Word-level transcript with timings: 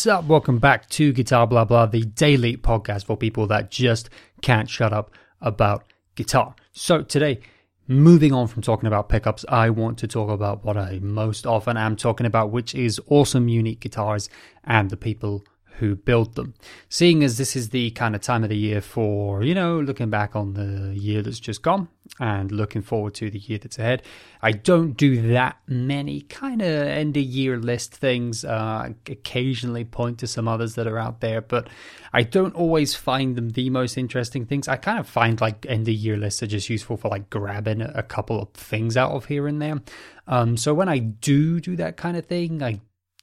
What's 0.00 0.06
up? 0.06 0.24
Welcome 0.24 0.56
back 0.56 0.88
to 0.92 1.12
Guitar 1.12 1.46
Blah 1.46 1.66
Blah, 1.66 1.84
the 1.84 2.00
daily 2.00 2.56
podcast 2.56 3.04
for 3.04 3.18
people 3.18 3.46
that 3.48 3.70
just 3.70 4.08
can't 4.40 4.66
shut 4.66 4.94
up 4.94 5.10
about 5.42 5.92
guitar. 6.14 6.54
So, 6.72 7.02
today, 7.02 7.40
moving 7.86 8.32
on 8.32 8.46
from 8.46 8.62
talking 8.62 8.86
about 8.86 9.10
pickups, 9.10 9.44
I 9.46 9.68
want 9.68 9.98
to 9.98 10.08
talk 10.08 10.30
about 10.30 10.64
what 10.64 10.78
I 10.78 11.00
most 11.02 11.46
often 11.46 11.76
am 11.76 11.96
talking 11.96 12.24
about, 12.24 12.50
which 12.50 12.74
is 12.74 12.98
awesome, 13.08 13.48
unique 13.48 13.80
guitars 13.80 14.30
and 14.64 14.88
the 14.88 14.96
people 14.96 15.44
who 15.78 15.96
build 15.96 16.34
them. 16.34 16.54
Seeing 16.88 17.24
as 17.24 17.38
this 17.38 17.56
is 17.56 17.70
the 17.70 17.90
kind 17.92 18.14
of 18.14 18.20
time 18.20 18.42
of 18.42 18.50
the 18.50 18.56
year 18.56 18.80
for, 18.80 19.42
you 19.42 19.54
know, 19.54 19.80
looking 19.80 20.10
back 20.10 20.36
on 20.36 20.54
the 20.54 20.94
year 20.94 21.22
that's 21.22 21.40
just 21.40 21.62
gone 21.62 21.88
and 22.18 22.50
looking 22.50 22.82
forward 22.82 23.14
to 23.14 23.30
the 23.30 23.38
year 23.38 23.58
that's 23.58 23.78
ahead. 23.78 24.02
I 24.42 24.52
don't 24.52 24.92
do 24.92 25.28
that 25.28 25.56
many 25.66 26.22
kind 26.22 26.60
of 26.60 26.68
end 26.68 27.16
of 27.16 27.22
year 27.22 27.58
list 27.58 27.94
things. 27.94 28.44
Uh, 28.44 28.90
occasionally 29.08 29.84
point 29.84 30.18
to 30.18 30.26
some 30.26 30.48
others 30.48 30.74
that 30.74 30.86
are 30.86 30.98
out 30.98 31.20
there, 31.20 31.40
but 31.40 31.68
I 32.12 32.22
don't 32.22 32.54
always 32.54 32.94
find 32.94 33.36
them 33.36 33.50
the 33.50 33.70
most 33.70 33.96
interesting 33.96 34.44
things. 34.46 34.68
I 34.68 34.76
kind 34.76 34.98
of 34.98 35.08
find 35.08 35.40
like 35.40 35.64
end 35.66 35.88
of 35.88 35.94
year 35.94 36.16
lists 36.16 36.42
are 36.42 36.46
just 36.46 36.68
useful 36.68 36.96
for 36.96 37.08
like 37.08 37.30
grabbing 37.30 37.80
a 37.80 38.02
couple 38.02 38.42
of 38.42 38.50
things 38.52 38.96
out 38.96 39.12
of 39.12 39.26
here 39.26 39.46
and 39.46 39.62
there. 39.62 39.80
Um, 40.26 40.56
so 40.56 40.74
when 40.74 40.88
I 40.88 40.98
do 40.98 41.60
do 41.60 41.76
that 41.76 41.96
kind 41.96 42.16
of 42.16 42.26
thing, 42.26 42.62
I 42.62 42.80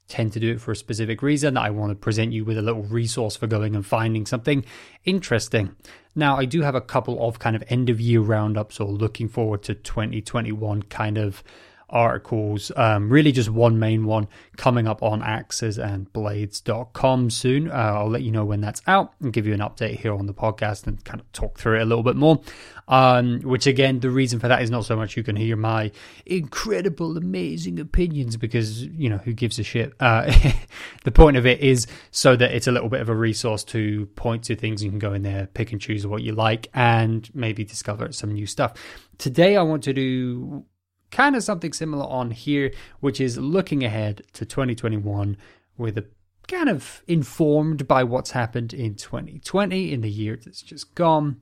tend 0.07 0.33
to 0.33 0.39
do 0.39 0.51
it 0.51 0.61
for 0.61 0.71
a 0.71 0.75
specific 0.75 1.21
reason. 1.21 1.57
I 1.57 1.69
want 1.69 1.91
to 1.91 1.95
present 1.95 2.31
you 2.33 2.45
with 2.45 2.57
a 2.57 2.61
little 2.61 2.83
resource 2.83 3.35
for 3.35 3.47
going 3.47 3.75
and 3.75 3.85
finding 3.85 4.25
something 4.25 4.63
interesting. 5.05 5.75
Now, 6.15 6.37
I 6.37 6.45
do 6.45 6.61
have 6.61 6.75
a 6.75 6.81
couple 6.81 7.27
of 7.27 7.39
kind 7.39 7.55
of 7.55 7.63
end 7.67 7.89
of 7.89 8.01
year 8.01 8.21
roundups 8.21 8.79
or 8.79 8.87
looking 8.87 9.27
forward 9.27 9.63
to 9.63 9.75
2021 9.75 10.83
kind 10.83 11.17
of 11.17 11.43
articles. 11.89 12.71
Um, 12.75 13.09
really, 13.09 13.31
just 13.31 13.49
one 13.49 13.79
main 13.79 14.05
one 14.05 14.27
coming 14.57 14.87
up 14.87 15.01
on 15.01 15.21
axes 15.21 15.77
and 15.77 16.11
blades.com 16.11 17.29
soon. 17.29 17.69
Uh, 17.69 17.73
I'll 17.73 18.09
let 18.09 18.23
you 18.23 18.31
know 18.31 18.45
when 18.45 18.61
that's 18.61 18.81
out 18.87 19.13
and 19.21 19.31
give 19.31 19.47
you 19.47 19.53
an 19.53 19.59
update 19.59 19.99
here 19.99 20.13
on 20.13 20.25
the 20.25 20.33
podcast 20.33 20.87
and 20.87 21.03
kind 21.05 21.19
of 21.19 21.31
talk 21.31 21.57
through 21.59 21.79
it 21.79 21.81
a 21.81 21.85
little 21.85 22.03
bit 22.03 22.15
more. 22.15 22.41
Um, 22.89 23.41
which, 23.41 23.67
again, 23.67 23.99
the 23.99 24.09
reason 24.09 24.39
for 24.39 24.47
that 24.47 24.61
is 24.61 24.69
not 24.69 24.85
so 24.85 24.95
much 24.95 25.17
you 25.17 25.23
can 25.23 25.35
hear 25.35 25.57
my 25.57 25.91
incredible, 26.25 27.17
amazing 27.17 27.79
opinions 27.79 28.37
because, 28.37 28.83
you 28.83 29.09
know, 29.09 29.17
who 29.17 29.33
gives 29.33 29.59
a 29.59 29.63
shit? 29.63 29.93
Uh, 29.99 30.31
the 31.03 31.11
point 31.11 31.35
of 31.35 31.45
it 31.45 31.59
is 31.59 31.85
so 32.11 32.35
that 32.35 32.51
it's 32.53 32.67
a 32.67 32.71
little 32.71 32.89
bit 32.89 33.01
of 33.01 33.09
a 33.09 33.15
resource 33.15 33.63
to 33.65 34.05
point 34.15 34.43
to 34.45 34.55
things. 34.55 34.83
You 34.83 34.89
can 34.89 34.99
go 34.99 35.13
in 35.13 35.21
there, 35.21 35.47
pick 35.47 35.73
and 35.73 35.81
choose 35.81 36.07
what 36.07 36.21
you 36.21 36.31
like, 36.31 36.69
and 36.73 37.29
maybe 37.33 37.65
discover 37.65 38.11
some 38.13 38.33
new 38.33 38.45
stuff. 38.45 38.73
Today, 39.17 39.57
I 39.57 39.63
want 39.63 39.83
to 39.83 39.93
do 39.93 40.63
kind 41.11 41.35
of 41.35 41.43
something 41.43 41.73
similar 41.73 42.05
on 42.05 42.31
here, 42.31 42.71
which 42.99 43.21
is 43.21 43.37
looking 43.37 43.83
ahead 43.83 44.23
to 44.33 44.45
2021 44.45 45.37
with 45.77 45.97
a 45.97 46.05
kind 46.47 46.69
of 46.69 47.03
informed 47.07 47.87
by 47.87 48.03
what's 48.03 48.31
happened 48.31 48.73
in 48.73 48.95
2020 48.95 49.91
in 49.91 50.01
the 50.01 50.09
year 50.09 50.39
that's 50.43 50.61
just 50.61 50.95
gone, 50.95 51.39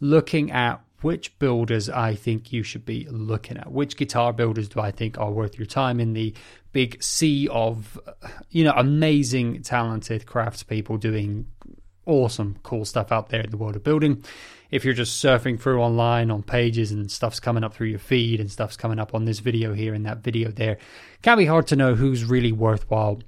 looking 0.00 0.50
at 0.50 0.80
which 1.02 1.38
builders 1.38 1.88
I 1.88 2.14
think 2.14 2.52
you 2.52 2.62
should 2.62 2.84
be 2.84 3.06
looking 3.10 3.56
at. 3.56 3.72
Which 3.72 3.96
guitar 3.96 4.32
builders 4.32 4.68
do 4.68 4.80
I 4.80 4.90
think 4.90 5.18
are 5.18 5.30
worth 5.30 5.58
your 5.58 5.66
time 5.66 5.98
in 5.98 6.12
the 6.12 6.34
big 6.72 7.02
sea 7.02 7.48
of, 7.48 7.98
you 8.50 8.64
know, 8.64 8.74
amazing, 8.76 9.62
talented 9.62 10.26
craftspeople 10.26 11.00
doing 11.00 11.46
awesome, 12.04 12.58
cool 12.62 12.84
stuff 12.84 13.12
out 13.12 13.30
there 13.30 13.40
in 13.40 13.50
the 13.50 13.56
world 13.56 13.76
of 13.76 13.84
building 13.84 14.22
if 14.70 14.84
you're 14.84 14.94
just 14.94 15.22
surfing 15.22 15.60
through 15.60 15.80
online 15.80 16.30
on 16.30 16.42
pages 16.42 16.92
and 16.92 17.10
stuff's 17.10 17.40
coming 17.40 17.64
up 17.64 17.74
through 17.74 17.88
your 17.88 17.98
feed 17.98 18.40
and 18.40 18.50
stuff's 18.50 18.76
coming 18.76 18.98
up 18.98 19.14
on 19.14 19.24
this 19.24 19.40
video 19.40 19.72
here 19.72 19.94
and 19.94 20.06
that 20.06 20.18
video 20.18 20.50
there, 20.50 20.78
can 21.22 21.38
be 21.38 21.46
hard 21.46 21.66
to 21.68 21.76
know 21.76 21.94
who's 21.94 22.24
really 22.24 22.52
worthwhile 22.52 23.20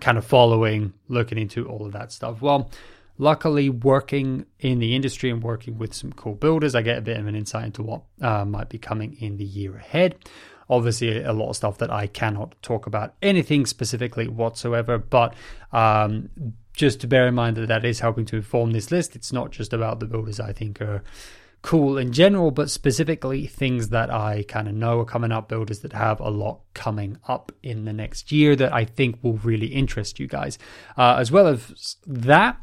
kind 0.00 0.16
of 0.16 0.24
following, 0.24 0.92
looking 1.08 1.38
into 1.38 1.68
all 1.68 1.86
of 1.86 1.92
that 1.92 2.12
stuff. 2.12 2.40
Well, 2.40 2.70
luckily, 3.18 3.68
working 3.68 4.46
in 4.60 4.78
the 4.78 4.94
industry 4.94 5.30
and 5.30 5.42
working 5.42 5.78
with 5.78 5.92
some 5.92 6.12
cool 6.12 6.34
builders, 6.34 6.74
I 6.74 6.82
get 6.82 6.98
a 6.98 7.02
bit 7.02 7.18
of 7.18 7.26
an 7.26 7.34
insight 7.34 7.66
into 7.66 7.82
what 7.82 8.02
uh, 8.20 8.44
might 8.44 8.68
be 8.68 8.78
coming 8.78 9.16
in 9.20 9.36
the 9.36 9.44
year 9.44 9.76
ahead. 9.76 10.16
Obviously, 10.70 11.22
a 11.22 11.32
lot 11.32 11.48
of 11.48 11.56
stuff 11.56 11.78
that 11.78 11.90
I 11.90 12.06
cannot 12.06 12.54
talk 12.62 12.86
about 12.86 13.14
anything 13.22 13.64
specifically 13.64 14.28
whatsoever, 14.28 14.98
but 14.98 15.34
um, 15.72 16.28
just 16.78 17.00
to 17.00 17.06
bear 17.08 17.26
in 17.26 17.34
mind 17.34 17.56
that 17.56 17.66
that 17.66 17.84
is 17.84 18.00
helping 18.00 18.24
to 18.24 18.36
inform 18.36 18.70
this 18.70 18.90
list. 18.90 19.16
It's 19.16 19.32
not 19.32 19.50
just 19.50 19.72
about 19.72 19.98
the 19.98 20.06
builders 20.06 20.38
I 20.38 20.52
think 20.52 20.80
are 20.80 21.02
cool 21.60 21.98
in 21.98 22.12
general, 22.12 22.52
but 22.52 22.70
specifically 22.70 23.46
things 23.48 23.88
that 23.88 24.10
I 24.10 24.44
kind 24.46 24.68
of 24.68 24.74
know 24.74 25.00
are 25.00 25.04
coming 25.04 25.32
up, 25.32 25.48
builders 25.48 25.80
that 25.80 25.92
have 25.92 26.20
a 26.20 26.30
lot 26.30 26.60
coming 26.74 27.18
up 27.26 27.50
in 27.64 27.84
the 27.84 27.92
next 27.92 28.30
year 28.30 28.54
that 28.54 28.72
I 28.72 28.84
think 28.84 29.18
will 29.22 29.38
really 29.38 29.66
interest 29.66 30.20
you 30.20 30.28
guys. 30.28 30.56
Uh, 30.96 31.16
as 31.18 31.32
well 31.32 31.48
as 31.48 31.96
that, 32.06 32.58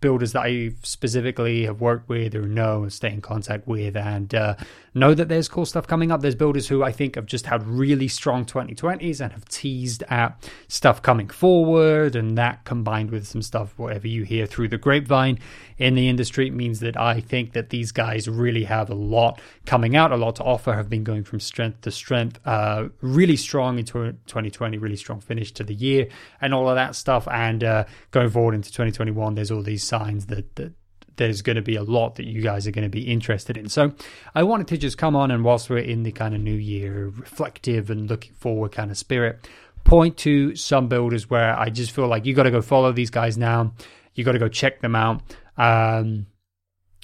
builders 0.00 0.32
that 0.32 0.40
I 0.40 0.72
specifically 0.82 1.64
have 1.66 1.80
worked 1.80 2.08
with 2.08 2.34
or 2.34 2.42
know 2.42 2.82
and 2.82 2.92
stay 2.92 3.12
in 3.12 3.20
contact 3.20 3.68
with 3.68 3.96
and 3.96 4.34
uh, 4.34 4.56
know 4.94 5.14
that 5.14 5.28
there's 5.28 5.48
cool 5.48 5.66
stuff 5.66 5.86
coming 5.86 6.10
up. 6.10 6.20
There's 6.20 6.34
builders 6.34 6.68
who 6.68 6.82
I 6.82 6.92
think 6.92 7.14
have 7.14 7.26
just 7.26 7.46
had 7.46 7.66
really 7.66 8.08
strong 8.08 8.44
2020s 8.44 9.20
and 9.20 9.32
have 9.32 9.44
teased 9.46 10.02
at 10.08 10.50
stuff 10.68 11.02
coming 11.02 11.28
forward. 11.28 12.16
And 12.16 12.36
that 12.38 12.64
combined 12.64 13.10
with 13.10 13.26
some 13.26 13.42
stuff, 13.42 13.74
whatever 13.78 14.08
you 14.08 14.24
hear 14.24 14.46
through 14.46 14.68
the 14.68 14.78
grapevine 14.78 15.38
in 15.78 15.94
the 15.94 16.08
industry, 16.08 16.50
means 16.50 16.80
that 16.80 16.96
I 16.96 17.20
think 17.20 17.52
that 17.52 17.70
these 17.70 17.92
guys 17.92 18.28
really 18.28 18.64
have 18.64 18.90
a 18.90 18.94
lot 18.94 19.40
coming 19.66 19.96
out, 19.96 20.12
a 20.12 20.16
lot 20.16 20.36
to 20.36 20.44
offer, 20.44 20.72
have 20.74 20.90
been 20.90 21.04
going 21.04 21.24
from 21.24 21.40
strength 21.40 21.82
to 21.82 21.90
strength, 21.90 22.40
uh, 22.44 22.88
really 23.00 23.36
strong 23.36 23.78
into 23.78 24.12
2020, 24.26 24.78
really 24.78 24.96
strong 24.96 25.20
finish 25.20 25.52
to 25.52 25.64
the 25.64 25.74
year 25.74 26.08
and 26.40 26.52
all 26.52 26.68
of 26.68 26.74
that 26.74 26.96
stuff. 26.96 27.28
And 27.30 27.62
uh, 27.62 27.84
going 28.10 28.30
forward 28.30 28.54
into 28.54 28.70
2021, 28.70 29.34
there's 29.34 29.50
all 29.50 29.62
these 29.62 29.84
signs 29.84 30.26
that, 30.26 30.56
that 30.56 30.72
there's 31.16 31.42
going 31.42 31.56
to 31.56 31.62
be 31.62 31.76
a 31.76 31.82
lot 31.82 32.14
that 32.16 32.26
you 32.26 32.40
guys 32.42 32.66
are 32.66 32.70
going 32.70 32.84
to 32.84 32.90
be 32.90 33.02
interested 33.02 33.56
in. 33.56 33.68
So 33.68 33.92
I 34.34 34.42
wanted 34.42 34.68
to 34.68 34.78
just 34.78 34.98
come 34.98 35.14
on 35.14 35.30
and 35.30 35.44
whilst 35.44 35.68
we're 35.68 35.78
in 35.78 36.02
the 36.02 36.12
kind 36.12 36.34
of 36.34 36.40
new 36.40 36.54
year, 36.54 37.08
reflective 37.08 37.90
and 37.90 38.08
looking 38.08 38.32
forward 38.32 38.72
kind 38.72 38.90
of 38.90 38.98
spirit, 38.98 39.48
point 39.84 40.16
to 40.18 40.54
some 40.56 40.88
builders 40.88 41.28
where 41.28 41.58
I 41.58 41.70
just 41.70 41.90
feel 41.92 42.06
like 42.06 42.26
you 42.26 42.34
got 42.34 42.44
to 42.44 42.50
go 42.50 42.62
follow 42.62 42.92
these 42.92 43.10
guys 43.10 43.36
now. 43.36 43.72
You 44.14 44.24
got 44.24 44.32
to 44.32 44.38
go 44.38 44.48
check 44.48 44.80
them 44.80 44.94
out. 44.94 45.22
Um, 45.56 46.26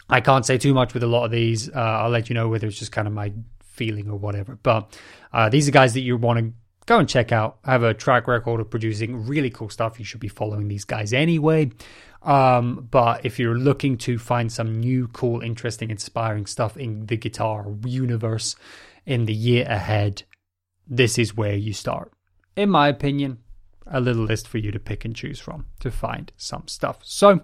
I 0.08 0.20
can't 0.20 0.46
say 0.46 0.58
too 0.58 0.74
much 0.74 0.94
with 0.94 1.02
a 1.02 1.08
lot 1.08 1.24
of 1.24 1.30
these. 1.30 1.68
Uh, 1.68 1.80
I'll 1.80 2.10
let 2.10 2.28
you 2.28 2.34
know 2.34 2.48
whether 2.48 2.66
it's 2.66 2.78
just 2.78 2.92
kind 2.92 3.08
of 3.08 3.14
my 3.14 3.32
feeling 3.62 4.10
or 4.10 4.18
whatever. 4.18 4.58
But 4.62 4.98
uh, 5.32 5.48
these 5.48 5.68
are 5.68 5.72
guys 5.72 5.94
that 5.94 6.00
you 6.00 6.16
want 6.16 6.38
to 6.38 6.52
go 6.86 6.98
and 6.98 7.08
check 7.08 7.32
out. 7.32 7.58
I 7.64 7.72
Have 7.72 7.82
a 7.82 7.94
track 7.94 8.26
record 8.26 8.60
of 8.60 8.70
producing 8.70 9.26
really 9.26 9.50
cool 9.50 9.68
stuff. 9.68 9.98
You 9.98 10.04
should 10.04 10.20
be 10.20 10.28
following 10.28 10.68
these 10.68 10.84
guys 10.84 11.12
anyway. 11.12 11.70
Um, 12.22 12.88
but 12.90 13.24
if 13.24 13.38
you're 13.38 13.58
looking 13.58 13.98
to 13.98 14.18
find 14.18 14.50
some 14.50 14.80
new, 14.80 15.08
cool, 15.08 15.42
interesting, 15.42 15.90
inspiring 15.90 16.46
stuff 16.46 16.76
in 16.76 17.06
the 17.06 17.16
guitar 17.16 17.66
universe 17.84 18.56
in 19.04 19.26
the 19.26 19.34
year 19.34 19.66
ahead, 19.68 20.22
this 20.86 21.18
is 21.18 21.36
where 21.36 21.54
you 21.54 21.72
start. 21.72 22.12
In 22.56 22.70
my 22.70 22.88
opinion, 22.88 23.38
a 23.86 24.00
little 24.00 24.24
list 24.24 24.48
for 24.48 24.58
you 24.58 24.72
to 24.72 24.80
pick 24.80 25.04
and 25.04 25.14
choose 25.14 25.38
from 25.38 25.66
to 25.80 25.90
find 25.90 26.32
some 26.36 26.66
stuff. 26.66 26.98
So, 27.02 27.42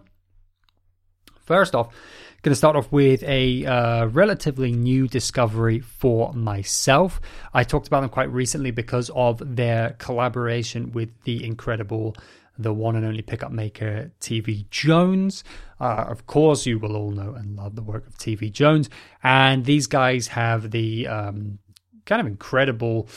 first 1.40 1.74
off, 1.74 1.94
going 2.42 2.50
to 2.50 2.56
start 2.56 2.74
off 2.74 2.90
with 2.90 3.22
a 3.22 3.64
uh, 3.64 4.06
relatively 4.06 4.72
new 4.72 5.06
discovery 5.06 5.78
for 5.78 6.32
myself. 6.32 7.20
I 7.54 7.62
talked 7.62 7.86
about 7.86 8.00
them 8.00 8.10
quite 8.10 8.32
recently 8.32 8.72
because 8.72 9.10
of 9.14 9.40
their 9.56 9.94
collaboration 9.98 10.90
with 10.90 11.10
the 11.22 11.44
incredible 11.44 12.16
the 12.58 12.72
one 12.72 12.96
and 12.96 13.06
only 13.06 13.22
pickup 13.22 13.52
maker 13.52 14.10
TV 14.20 14.68
Jones. 14.70 15.44
Uh, 15.80 16.04
of 16.08 16.26
course, 16.26 16.66
you 16.66 16.78
will 16.78 16.96
all 16.96 17.10
know 17.10 17.32
and 17.34 17.56
love 17.56 17.76
the 17.76 17.82
work 17.82 18.06
of 18.06 18.18
TV 18.18 18.50
Jones. 18.52 18.90
And 19.22 19.64
these 19.64 19.86
guys 19.86 20.28
have 20.28 20.70
the 20.70 21.06
um, 21.06 21.58
kind 22.04 22.20
of 22.20 22.26
incredible 22.26 23.08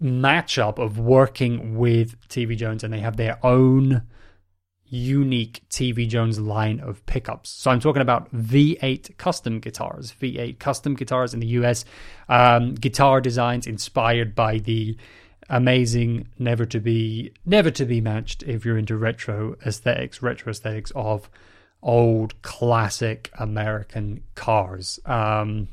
matchup 0.00 0.78
of 0.78 0.98
working 0.98 1.76
with 1.76 2.20
TV 2.28 2.56
Jones, 2.56 2.84
and 2.84 2.92
they 2.92 3.00
have 3.00 3.16
their 3.16 3.44
own 3.44 4.02
unique 4.88 5.62
TV 5.68 6.08
Jones 6.08 6.38
line 6.38 6.80
of 6.80 7.04
pickups. 7.06 7.50
So 7.50 7.70
I'm 7.70 7.80
talking 7.80 8.02
about 8.02 8.32
V8 8.34 9.16
custom 9.16 9.60
guitars, 9.60 10.14
V8 10.20 10.58
custom 10.58 10.94
guitars 10.94 11.34
in 11.34 11.40
the 11.40 11.46
US, 11.48 11.84
um, 12.28 12.74
guitar 12.74 13.20
designs 13.20 13.66
inspired 13.66 14.34
by 14.34 14.58
the 14.58 14.96
amazing, 15.48 16.28
never 16.38 16.64
to 16.66 16.80
be 16.80 17.32
never 17.44 17.70
to 17.70 17.84
be 17.84 18.00
matched 18.00 18.42
if 18.44 18.64
you're 18.64 18.78
into 18.78 18.96
retro 18.96 19.56
aesthetics, 19.64 20.22
retro 20.22 20.50
aesthetics 20.50 20.92
of 20.94 21.28
old 21.82 22.40
classic 22.42 23.30
American 23.38 24.22
cars. 24.34 24.98
Um, 25.04 25.68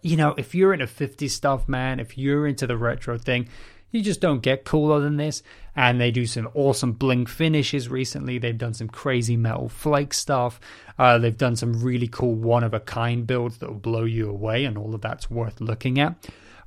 you 0.00 0.16
know, 0.16 0.34
if 0.36 0.54
you're 0.54 0.72
into 0.72 0.86
50s 0.86 1.30
stuff, 1.30 1.68
man, 1.68 2.00
if 2.00 2.16
you're 2.16 2.46
into 2.46 2.66
the 2.66 2.76
retro 2.76 3.18
thing, 3.18 3.48
you 3.90 4.02
just 4.02 4.20
don't 4.20 4.40
get 4.40 4.64
cooler 4.64 5.00
than 5.00 5.16
this. 5.16 5.42
And 5.74 6.00
they 6.00 6.10
do 6.10 6.26
some 6.26 6.50
awesome 6.54 6.92
bling 6.92 7.26
finishes 7.26 7.88
recently. 7.88 8.38
They've 8.38 8.56
done 8.56 8.74
some 8.74 8.88
crazy 8.88 9.36
metal 9.36 9.68
flake 9.68 10.12
stuff. 10.12 10.60
Uh, 10.98 11.18
they've 11.18 11.36
done 11.36 11.56
some 11.56 11.82
really 11.82 12.08
cool 12.08 12.34
one 12.34 12.62
of 12.62 12.74
a 12.74 12.80
kind 12.80 13.26
builds 13.26 13.58
that 13.58 13.70
will 13.70 13.78
blow 13.78 14.04
you 14.04 14.28
away, 14.28 14.64
and 14.64 14.76
all 14.76 14.94
of 14.94 15.00
that's 15.00 15.30
worth 15.30 15.60
looking 15.60 15.98
at. 15.98 16.14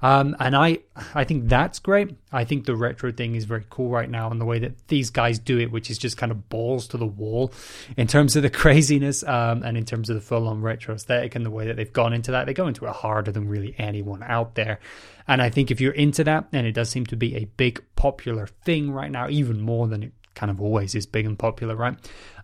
Um, 0.01 0.36
and 0.39 0.56
I, 0.56 0.80
I 1.13 1.24
think 1.24 1.47
that's 1.47 1.80
great. 1.80 2.15
I 2.31 2.44
think 2.44 2.65
the 2.65 2.75
retro 2.75 3.12
thing 3.12 3.36
is 3.36 3.45
very 3.45 3.65
cool 3.69 3.89
right 3.89 4.09
now, 4.09 4.30
and 4.30 4.39
the 4.39 4.45
way 4.45 4.59
that 4.59 4.88
these 4.88 5.09
guys 5.09 5.39
do 5.39 5.59
it, 5.59 5.71
which 5.71 5.89
is 5.89 5.97
just 5.97 6.18
kind 6.18 6.31
of 6.31 6.50
balls 6.50 6.88
to 6.89 6.97
the 6.97 7.06
wall, 7.06 7.53
in 7.97 8.07
terms 8.07 8.36
of 8.36 8.44
the 8.44 8.50
craziness, 8.62 9.24
um, 9.24 9.63
and 9.63 9.77
in 9.77 9.86
terms 9.86 10.09
of 10.09 10.15
the 10.15 10.21
full-on 10.21 10.62
retro 10.62 10.95
aesthetic, 10.95 11.36
and 11.36 11.45
the 11.45 11.51
way 11.51 11.65
that 11.68 11.75
they've 11.75 11.94
gone 11.94 12.13
into 12.13 12.31
that. 12.31 12.45
They 12.45 12.53
go 12.53 12.68
into 12.68 12.86
it 12.86 12.92
harder 12.92 13.31
than 13.31 13.47
really 13.47 13.75
anyone 13.77 14.24
out 14.24 14.56
there. 14.56 14.80
And 15.27 15.42
I 15.42 15.50
think 15.50 15.71
if 15.71 15.81
you're 15.81 15.94
into 15.94 16.24
that, 16.25 16.47
and 16.51 16.68
it 16.68 16.74
does 16.74 16.89
seem 16.89 17.06
to 17.07 17.15
be 17.15 17.36
a 17.36 17.45
big 17.45 17.83
popular 17.95 18.47
thing 18.47 18.92
right 18.92 19.09
now, 19.09 19.30
even 19.30 19.62
more 19.62 19.88
than 19.88 20.03
it 20.03 20.12
kind 20.36 20.51
of 20.51 20.62
always 20.62 20.94
is 20.94 21.06
big 21.06 21.25
and 21.25 21.39
popular, 21.39 21.75
right? 21.75 21.95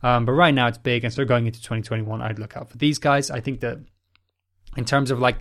Um, 0.01 0.25
but 0.25 0.31
right 0.31 0.53
now 0.53 0.67
it's 0.67 0.77
big, 0.77 1.03
and 1.03 1.13
so 1.13 1.25
going 1.25 1.45
into 1.45 1.59
2021, 1.59 2.21
I'd 2.21 2.39
look 2.39 2.57
out 2.57 2.69
for 2.69 2.77
these 2.77 2.97
guys. 2.97 3.29
I 3.29 3.41
think 3.41 3.59
that 3.59 3.77
in 4.77 4.85
terms 4.85 5.11
of 5.11 5.19
like 5.19 5.37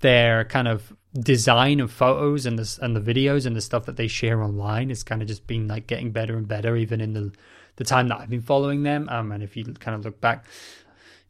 their 0.00 0.44
kind 0.44 0.68
of 0.68 0.92
design 1.14 1.80
of 1.80 1.90
photos 1.90 2.46
and 2.46 2.58
the 2.58 2.78
and 2.82 2.94
the 2.94 3.00
videos 3.00 3.46
and 3.46 3.56
the 3.56 3.60
stuff 3.60 3.86
that 3.86 3.96
they 3.96 4.08
share 4.08 4.42
online 4.42 4.90
is 4.90 5.02
kind 5.02 5.22
of 5.22 5.28
just 5.28 5.46
been 5.46 5.66
like 5.66 5.86
getting 5.86 6.10
better 6.10 6.36
and 6.36 6.46
better, 6.46 6.76
even 6.76 7.00
in 7.00 7.14
the 7.14 7.32
the 7.76 7.84
time 7.84 8.08
that 8.08 8.20
I've 8.20 8.30
been 8.30 8.42
following 8.42 8.82
them. 8.82 9.08
Um, 9.08 9.32
and 9.32 9.42
if 9.42 9.56
you 9.56 9.64
kind 9.64 9.94
of 9.94 10.04
look 10.04 10.20
back 10.20 10.44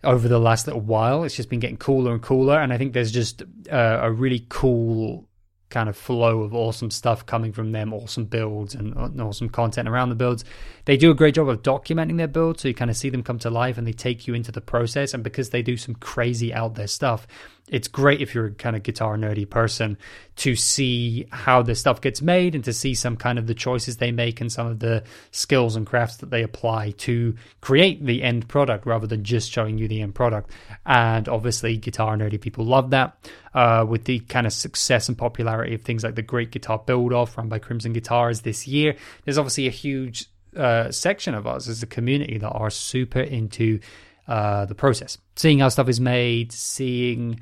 over 0.05 0.29
the 0.29 0.39
last 0.39 0.67
little 0.67 0.81
while, 0.81 1.25
it's 1.25 1.37
just 1.37 1.51
been 1.51 1.61
getting 1.61 1.77
cooler 1.77 2.13
and 2.13 2.23
cooler. 2.23 2.59
And 2.59 2.73
I 2.73 2.79
think 2.79 2.93
there's 2.93 3.13
just 3.13 3.43
uh, 3.71 3.99
a 4.03 4.11
really 4.11 4.47
cool 4.49 5.29
kind 5.71 5.89
of 5.89 5.97
flow 5.97 6.41
of 6.43 6.55
awesome 6.55 6.91
stuff 6.91 7.27
coming 7.27 7.53
from 7.53 7.73
them, 7.73 7.93
awesome 7.93 8.25
builds 8.25 8.75
and 8.75 9.21
awesome 9.21 9.51
content 9.51 9.89
around 9.89 10.09
the 10.09 10.15
builds. 10.15 10.45
They 10.87 10.97
do 10.97 11.11
a 11.11 11.15
great 11.15 11.35
job 11.35 11.49
of 11.49 11.63
documenting 11.63 12.17
their 12.17 12.29
builds, 12.29 12.63
so 12.63 12.69
you 12.69 12.75
kind 12.75 12.91
of 12.91 12.97
see 12.97 13.11
them 13.11 13.23
come 13.23 13.39
to 13.41 13.51
life 13.51 13.77
and 13.77 13.87
they 13.87 13.93
take 13.93 14.27
you 14.27 14.35
into 14.35 14.51
the 14.51 14.63
process. 14.63 15.13
And 15.13 15.23
because 15.23 15.51
they 15.51 15.63
do 15.63 15.77
some 15.77 15.95
crazy 15.97 16.55
out 16.55 16.75
there 16.75 16.87
stuff, 16.87 17.27
it's 17.71 17.89
great 17.89 18.21
if 18.21 18.35
you're 18.35 18.47
a 18.47 18.55
kind 18.55 18.77
of 18.77 18.83
guitar 18.83 19.17
nerdy 19.17 19.49
person 19.49 19.99
to 20.37 20.55
see 20.55 21.27
how 21.31 21.63
this 21.63 21.81
stuff 21.81 22.01
gets 22.01 22.23
made 22.23 22.55
and 22.55 22.65
to 22.65 22.73
see 22.73 22.95
some 22.95 23.17
kind 23.17 23.39
of 23.39 23.47
the 23.47 23.55
choices 23.55 23.97
they 23.97 24.13
make 24.13 24.41
and 24.41 24.53
some 24.53 24.67
of 24.67 24.79
the 24.79 25.03
skills 25.31 25.77
and 25.77 25.87
crafts 25.87 26.17
that 26.19 26.31
they 26.31 26.43
apply 26.43 26.93
to 26.93 27.35
create 27.61 28.05
the 28.05 28.23
end 28.23 28.47
product 28.49 28.87
rather 28.87 29.07
than 29.07 29.25
just 29.25 29.51
showing 29.51 29.79
you 29.79 29.89
the 29.89 30.01
end 30.01 30.15
product. 30.15 30.51
And 30.87 31.29
obviously, 31.29 31.77
guitar 31.77 32.17
nerdy 32.17 32.41
people 32.41 32.65
love 32.65 32.91
that. 32.91 33.17
Uh, 33.55 33.85
with 33.89 34.05
the 34.05 34.21
kind 34.21 34.47
of 34.47 34.53
success 34.53 35.09
and 35.09 35.19
popularity 35.19 35.75
of 35.75 35.83
things 35.83 36.05
like 36.05 36.15
the 36.15 36.23
Great 36.23 36.51
Guitar 36.51 36.79
Build 36.85 37.13
Off 37.13 37.37
run 37.37 37.49
by 37.49 37.59
Crimson 37.59 37.93
Guitars 37.93 38.43
this 38.43 38.69
year, 38.69 38.95
there's 39.25 39.39
obviously 39.39 39.67
a 39.67 39.71
huge 39.71 40.27
uh, 40.57 40.91
section 40.91 41.35
of 41.35 41.47
us 41.47 41.69
as 41.69 41.83
a 41.83 41.87
community 41.87 42.39
that 42.39 42.51
are 42.51 42.71
super 42.71 43.21
into 43.21 43.81
uh, 44.29 44.67
the 44.67 44.75
process, 44.75 45.19
seeing 45.37 45.61
how 45.61 45.69
stuff 45.69 45.89
is 45.89 46.01
made, 46.01 46.53
seeing 46.53 47.41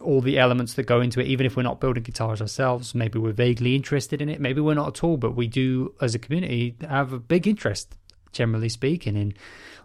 all 0.00 0.20
the 0.20 0.38
elements 0.38 0.74
that 0.74 0.84
go 0.84 1.00
into 1.00 1.20
it, 1.20 1.26
even 1.26 1.46
if 1.46 1.56
we're 1.56 1.62
not 1.62 1.80
building 1.80 2.02
guitars 2.02 2.40
ourselves. 2.40 2.94
Maybe 2.94 3.18
we're 3.18 3.32
vaguely 3.32 3.74
interested 3.74 4.22
in 4.22 4.28
it, 4.28 4.40
maybe 4.40 4.60
we're 4.60 4.74
not 4.74 4.88
at 4.88 5.04
all, 5.04 5.16
but 5.16 5.34
we 5.34 5.46
do, 5.46 5.94
as 6.00 6.14
a 6.14 6.18
community, 6.18 6.76
have 6.88 7.12
a 7.12 7.18
big 7.18 7.46
interest, 7.46 7.96
generally 8.32 8.68
speaking, 8.68 9.16
in 9.16 9.34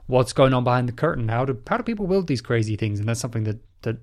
what's 0.08 0.34
going 0.34 0.54
on 0.54 0.64
behind 0.64 0.88
the 0.88 0.94
curtain. 0.94 1.28
How 1.30 1.46
do 1.46 1.60
how 1.68 1.78
do 1.78 1.84
people 1.84 2.08
build 2.08 2.28
these 2.28 2.42
crazy 2.42 2.76
things? 2.76 3.00
And 3.00 3.10
that's 3.10 3.20
something 3.20 3.44
that 3.46 3.60
that 3.82 3.98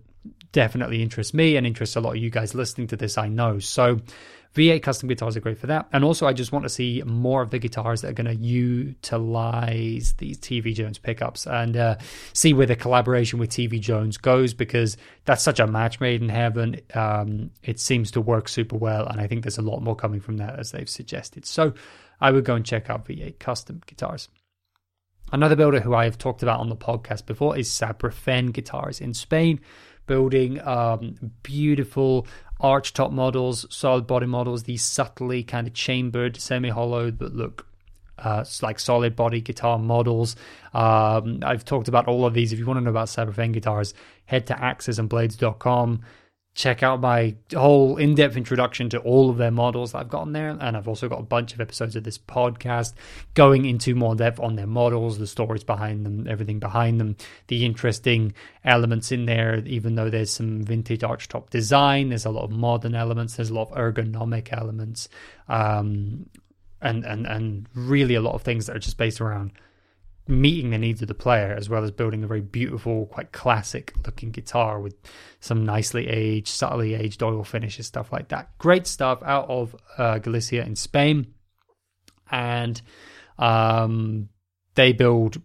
definitely 0.53 1.03
interests 1.03 1.35
me 1.35 1.57
and 1.57 1.67
interests 1.67 1.97
a 1.97 2.01
lot 2.01 2.17
of 2.17 2.23
you 2.23 2.31
guys 2.31 2.55
listening 2.55 2.87
to 2.89 2.97
this. 2.97 3.19
I 3.19 3.29
know 3.29 3.59
so. 3.59 4.01
V8 4.55 4.83
custom 4.83 5.09
guitars 5.09 5.37
are 5.37 5.41
great 5.41 5.59
for 5.59 5.67
that. 5.69 5.89
And 5.93 6.03
also, 6.03 6.27
I 6.27 6.33
just 6.33 6.53
want 6.53 6.65
to 6.65 6.69
see 6.71 7.03
more 7.05 7.43
of 7.43 7.51
the 7.51 7.59
guitars 7.59 8.01
that 8.01 8.09
are 8.09 8.15
going 8.15 8.35
to 8.35 8.43
utilize 8.43 10.15
these 10.15 10.39
TV 10.39 10.75
Jones 10.75 10.99
pickups 10.99 11.47
and 11.47 11.77
uh, 11.77 11.97
see 12.33 12.55
where 12.55 12.67
the 12.67 12.75
collaboration 12.75 13.39
with 13.39 13.51
TV 13.51 13.79
Jones 13.79 14.17
goes 14.17 14.55
because 14.55 14.97
that's 15.27 15.43
such 15.43 15.61
a 15.61 15.67
match 15.67 16.01
made 16.01 16.23
in 16.23 16.31
heaven. 16.31 16.81
Um, 16.95 17.51
it 17.63 17.79
seems 17.79 18.11
to 18.13 18.21
work 18.21 18.49
super 18.49 18.77
well. 18.77 19.07
And 19.07 19.21
I 19.21 19.27
think 19.27 19.43
there's 19.43 19.59
a 19.59 19.63
lot 19.63 19.81
more 19.81 19.95
coming 19.95 20.21
from 20.21 20.39
that 20.39 20.59
as 20.59 20.73
they've 20.73 20.89
suggested. 20.89 21.45
So 21.45 21.75
I 22.21 22.31
would 22.31 22.45
go 22.45 22.55
and 22.55 22.65
check 22.65 22.89
out 22.89 23.07
V8 23.07 23.39
custom 23.39 23.83
guitars. 23.87 24.29
Another 25.31 25.57
builder 25.57 25.81
who 25.81 25.95
I 25.95 26.05
have 26.05 26.17
talked 26.17 26.43
about 26.43 26.61
on 26.61 26.71
the 26.71 26.77
podcast 26.77 27.27
before 27.27 27.57
is 27.57 27.69
Sabrafen 27.69 28.51
Guitars 28.51 28.99
in 28.99 29.13
Spain, 29.13 29.61
building 30.09 30.61
um, 30.67 31.33
beautiful 31.45 32.27
arch 32.61 32.93
top 32.93 33.13
models, 33.13 33.65
solid 33.71 34.09
body 34.09 34.27
models, 34.27 34.65
these 34.65 34.85
subtly 34.85 35.45
kind 35.45 35.69
of 35.69 35.75
chambered, 35.75 36.41
semi 36.41 36.71
hollowed, 36.71 37.17
but 37.17 37.33
look 37.33 37.69
uh, 38.19 38.45
like 38.63 38.81
solid 38.81 39.15
body 39.15 39.41
guitar 39.41 39.79
models. 39.79 40.35
Um, 40.75 41.39
I've 41.43 41.65
talked 41.65 41.87
about 41.87 42.09
all 42.09 42.27
of 42.27 42.35
these. 42.35 42.53
If 42.53 42.59
you 42.59 42.67
want 42.67 42.79
to 42.79 42.85
know 42.85 42.91
about 42.91 43.07
Sabrafen 43.07 43.53
guitars, 43.53 43.95
head 44.27 44.49
to 44.49 44.55
axesandblades.com 44.55 46.03
check 46.59 46.83
out 46.83 47.01
my 47.01 47.37
whole 47.55 47.97
in-depth 47.99 48.37
introduction 48.37 48.91
to 48.91 48.99
all 49.03 49.31
of 49.31 49.37
their 49.37 49.53
models 49.53 49.93
that 49.93 49.99
I've 49.99 50.09
got 50.09 50.23
on 50.23 50.33
there, 50.33 50.49
and 50.61 50.77
I've 50.77 50.89
also 50.89 51.09
got 51.09 51.21
a 51.21 51.23
bunch 51.23 51.55
of 51.55 51.61
episodes 51.61 51.95
of 51.95 52.03
this 52.03 52.19
podcast 52.19 52.95
going 53.35 53.65
into 53.65 53.95
more 53.95 54.17
depth 54.17 54.41
on 54.41 54.57
their 54.57 54.67
models, 54.67 55.19
the 55.19 55.29
stories 55.29 55.63
behind 55.63 56.05
them, 56.05 56.27
everything 56.29 56.59
behind 56.59 56.99
them, 57.01 57.17
the 57.47 57.65
interesting 57.65 58.35
elements 58.65 59.13
in 59.13 59.27
there. 59.27 59.61
Even 59.67 59.95
though 59.95 60.11
there's 60.11 60.33
some 60.33 60.65
vintage 60.65 61.03
archtop 61.03 61.49
design, 61.49 62.09
there's 62.09 62.25
a 62.25 62.31
lot 62.31 62.43
of 62.43 62.51
modern 62.51 62.97
elements, 62.97 63.37
there's 63.37 63.51
a 63.51 63.55
lot 63.55 63.71
of 63.71 63.79
ergonomic 63.79 64.49
elements, 64.51 65.09
um, 65.47 66.29
and 66.83 67.05
and 67.05 67.25
and 67.25 67.69
really 67.77 68.17
a 68.17 68.21
lot 68.21 68.35
of 68.35 68.43
things 68.43 68.67
that 68.67 68.75
are 68.75 68.81
just 68.81 68.99
based 68.99 69.21
around 69.21 69.53
meeting 70.29 70.71
the 70.71 70.79
needs 70.79 71.01
of 71.03 71.09
the 71.09 71.15
player 71.15 71.55
as 71.57 71.69
well 71.69 71.83
as 71.83 71.91
building 71.91 72.23
a 72.23 72.27
very 72.27 72.41
beautiful, 72.41 73.07
quite 73.07 73.33
classic 73.33 73.95
looking 74.05 74.31
guitar 74.31 74.81
with 74.81 74.95
some 75.41 75.65
nicely 75.65 76.09
aged, 76.09 76.49
subtly 76.49 76.95
aged 76.95 77.23
oil 77.23 77.45
finishes, 77.45 77.87
stuff 77.87 78.13
like 78.13 78.29
that. 78.29 78.57
Great 78.59 78.87
stuff 78.87 79.23
out 79.23 79.49
of 79.49 79.75
uh, 79.97 80.19
Galicia 80.19 80.63
in 80.63 80.77
Spain. 80.77 81.35
And 82.31 82.81
um, 83.39 84.29
they 84.75 84.93
build 84.93 85.41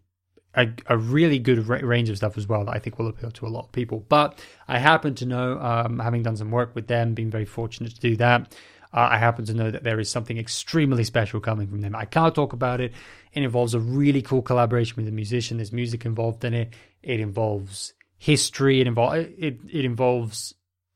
a, 0.55 0.67
a, 0.87 0.97
really 0.97 1.39
good 1.39 1.67
range 1.67 2.09
of 2.09 2.17
stuff 2.17 2.37
as 2.37 2.47
well 2.47 2.65
that 2.65 2.75
I 2.75 2.79
think 2.79 2.99
will 2.99 3.07
appeal 3.07 3.31
to 3.31 3.47
a 3.47 3.49
lot 3.49 3.65
of 3.65 3.71
people. 3.71 4.05
But 4.07 4.39
I 4.67 4.79
happen 4.79 5.15
to 5.15 5.25
know, 5.25 5.59
um, 5.59 5.99
having 5.99 6.23
done 6.23 6.37
some 6.37 6.51
work 6.51 6.75
with 6.75 6.87
them, 6.87 7.13
being 7.13 7.31
very 7.31 7.45
fortunate 7.45 7.95
to 7.95 7.99
do 7.99 8.15
that, 8.17 8.53
uh, 8.93 9.07
I 9.11 9.17
happen 9.17 9.45
to 9.45 9.53
know 9.53 9.71
that 9.71 9.83
there 9.83 9.99
is 9.99 10.09
something 10.09 10.37
extremely 10.37 11.03
special 11.03 11.39
coming 11.39 11.67
from 11.67 11.81
them. 11.81 11.95
I 11.95 12.05
can't 12.05 12.35
talk 12.35 12.53
about 12.53 12.79
it. 12.79 12.93
It 13.33 13.43
involves 13.43 13.73
a 13.73 13.79
really 13.79 14.21
cool 14.21 14.41
collaboration 14.41 14.95
with 14.97 15.07
a 15.07 15.11
musician. 15.11 15.57
There's 15.57 15.73
music 15.73 16.05
involved 16.05 16.45
in 16.45 16.53
it. 16.53 16.73
It 17.01 17.19
involves 17.19 17.93
history. 18.17 18.81
It 18.81 18.87
involves 18.87 19.17
it. 19.17 19.59
It 19.71 19.85
involves 19.85 20.53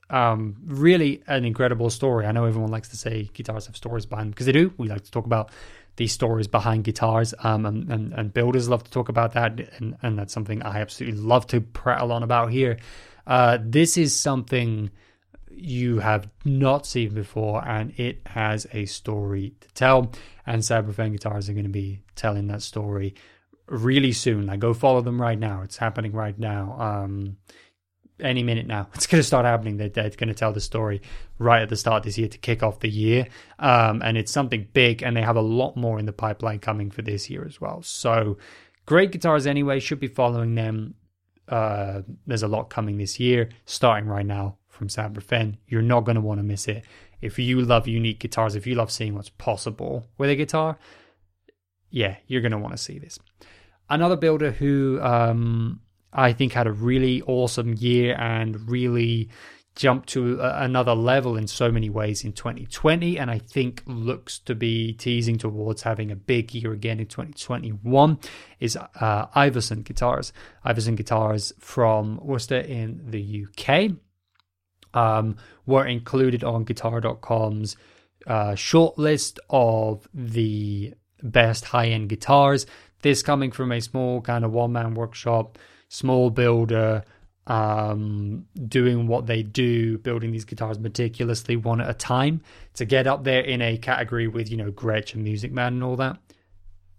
um, 0.10 0.56
really 0.66 1.24
an 1.28 1.44
incredible 1.44 1.90
story. 1.90 2.26
I 2.26 2.32
know 2.32 2.46
everyone 2.46 2.72
likes 2.72 2.90
to 2.90 2.98
say 2.98 3.30
guitars 3.34 3.66
have 3.66 3.76
stories 3.76 4.06
behind 4.06 4.32
because 4.32 4.46
they 4.46 4.52
do. 4.52 4.74
We 4.78 4.88
like 4.88 5.04
to 5.04 5.12
talk 5.12 5.26
about 5.26 5.52
these 5.96 6.12
stories 6.12 6.48
behind 6.48 6.84
guitars, 6.84 7.34
um, 7.40 7.66
and, 7.66 7.92
and, 7.92 8.14
and 8.14 8.32
builders 8.32 8.70
love 8.70 8.84
to 8.84 8.92
talk 8.92 9.10
about 9.10 9.34
that, 9.34 9.60
and, 9.80 9.98
and 10.04 10.20
that's 10.20 10.32
something 10.32 10.62
I 10.62 10.80
absolutely 10.80 11.20
love 11.20 11.48
to 11.48 11.60
prattle 11.60 12.12
on 12.12 12.22
about 12.22 12.52
here. 12.52 12.78
Uh, 13.26 13.58
this 13.60 13.98
is 13.98 14.16
something 14.16 14.92
you 15.58 16.00
have 16.00 16.30
not 16.46 16.86
seen 16.86 17.14
before, 17.14 17.68
and 17.68 17.98
it 18.00 18.22
has 18.28 18.68
a 18.72 18.86
story 18.86 19.54
to 19.62 19.68
tell. 19.74 20.12
And 20.46 20.62
Sabrafen 20.62 21.12
Guitars 21.12 21.50
are 21.50 21.54
going 21.54 21.64
to 21.64 21.70
be 21.70 22.02
telling 22.16 22.48
that 22.48 22.62
story 22.62 23.16
really 23.68 24.12
soon. 24.12 24.46
Like, 24.46 24.60
go 24.60 24.74
follow 24.74 25.02
them 25.02 25.22
right 25.22 25.38
now. 25.38 25.62
It's 25.62 25.78
happening 25.78 26.12
right 26.12 26.38
now. 26.38 26.76
Um, 26.80 27.38
any 28.20 28.44
minute 28.44 28.68
now, 28.68 28.88
it's 28.96 29.08
going 29.08 29.20
to 29.20 29.28
start 29.28 29.46
happening. 29.46 29.78
They're, 29.78 29.90
they're 29.90 30.10
going 30.12 30.30
to 30.30 30.34
tell 30.34 30.54
the 30.54 30.62
story 30.62 31.02
right 31.40 31.62
at 31.62 31.70
the 31.70 31.76
start 31.76 32.04
this 32.04 32.18
year 32.18 32.28
to 32.28 32.38
kick 32.38 32.64
off 32.64 32.80
the 32.80 32.90
year. 32.90 33.28
Um, 33.60 34.02
and 34.04 34.18
it's 34.18 34.32
something 34.32 34.68
big, 34.74 35.02
and 35.02 35.18
they 35.18 35.22
have 35.22 35.38
a 35.38 35.42
lot 35.42 35.76
more 35.76 36.00
in 36.00 36.06
the 36.06 36.14
pipeline 36.14 36.60
coming 36.60 36.92
for 36.92 37.02
this 37.02 37.30
year 37.30 37.46
as 37.46 37.60
well. 37.60 37.82
So, 37.82 38.38
great 38.86 39.12
guitars 39.12 39.48
anyway. 39.48 39.80
Should 39.80 40.00
be 40.00 40.08
following 40.08 40.56
them. 40.56 40.96
Uh, 41.48 42.02
there's 42.26 42.44
a 42.44 42.48
lot 42.48 42.70
coming 42.70 42.98
this 42.98 43.20
year, 43.20 43.50
starting 43.66 44.10
right 44.10 44.26
now 44.26 44.58
from 44.78 44.88
Sabrafen. 44.88 45.58
You're 45.68 45.82
not 45.82 46.06
going 46.06 46.16
to 46.16 46.22
want 46.22 46.40
to 46.40 46.44
miss 46.44 46.68
it. 46.68 46.84
If 47.22 47.40
you 47.40 47.62
love 47.62 47.88
unique 47.88 48.20
guitars, 48.20 48.56
if 48.56 48.68
you 48.68 48.76
love 48.76 48.92
seeing 48.92 49.16
what's 49.16 49.30
possible 49.30 50.08
with 50.18 50.30
a 50.30 50.36
guitar, 50.36 50.78
yeah, 51.90 52.18
you're 52.28 52.42
going 52.42 52.52
to 52.52 52.58
want 52.58 52.74
to 52.74 52.82
see 52.82 53.00
this. 53.00 53.20
Another 53.90 54.16
builder 54.16 54.52
who 54.52 55.00
um, 55.02 55.82
I 56.14 56.34
think 56.34 56.54
had 56.54 56.68
a 56.68 56.72
really 56.72 57.22
awesome 57.24 57.74
year 57.74 58.16
and 58.20 58.70
really 58.70 59.30
jumped 59.78 60.10
to 60.10 60.42
a, 60.42 60.64
another 60.64 60.94
level 60.94 61.38
in 61.38 61.48
so 61.48 61.72
many 61.72 61.90
ways 61.90 62.26
in 62.26 62.34
2020, 62.34 63.18
and 63.18 63.32
I 63.32 63.38
think 63.38 63.84
looks 63.86 64.40
to 64.40 64.56
be 64.56 64.94
teasing 64.94 65.38
towards 65.38 65.84
having 65.84 66.12
a 66.12 66.16
big 66.16 66.54
year 66.54 66.74
again 66.74 67.00
in 67.00 67.06
2021 67.06 68.20
is 68.60 68.76
uh, 68.76 69.28
Iverson 69.34 69.84
Guitars. 69.84 70.34
Iverson 70.64 70.96
Guitars 70.96 71.54
from 71.60 72.20
Worcester 72.22 72.58
in 72.58 73.02
the 73.10 73.46
UK 73.46 73.92
um, 74.94 75.38
were 75.66 75.86
included 75.86 76.44
on 76.44 76.64
Guitar.com's 76.64 77.76
uh, 78.26 78.52
shortlist 78.52 79.40
of 79.50 80.08
the 80.14 80.94
best 81.24 81.66
high 81.66 81.88
end 81.88 82.10
guitars. 82.10 82.66
This 83.02 83.22
coming 83.22 83.52
from 83.52 83.72
a 83.72 83.80
small 83.80 84.22
kind 84.22 84.44
of 84.44 84.52
one 84.52 84.72
man 84.72 84.96
workshop, 84.96 85.58
small 85.90 86.30
builder, 86.30 87.04
um, 87.46 88.46
doing 88.68 89.08
what 89.08 89.26
they 89.26 89.44
do, 89.44 89.98
building 90.00 90.32
these 90.32 90.46
guitars 90.46 90.80
meticulously 90.80 91.56
one 91.56 91.80
at 91.80 91.90
a 91.90 91.94
time 91.94 92.42
to 92.74 92.86
get 92.86 93.08
up 93.08 93.24
there 93.24 93.42
in 93.42 93.62
a 93.62 93.78
category 93.78 94.28
with, 94.28 94.52
you 94.52 94.58
know, 94.58 94.72
Gretsch 94.72 95.14
and 95.14 95.24
Music 95.24 95.52
Man 95.52 95.74
and 95.74 95.84
all 95.84 95.96
that 95.96 96.18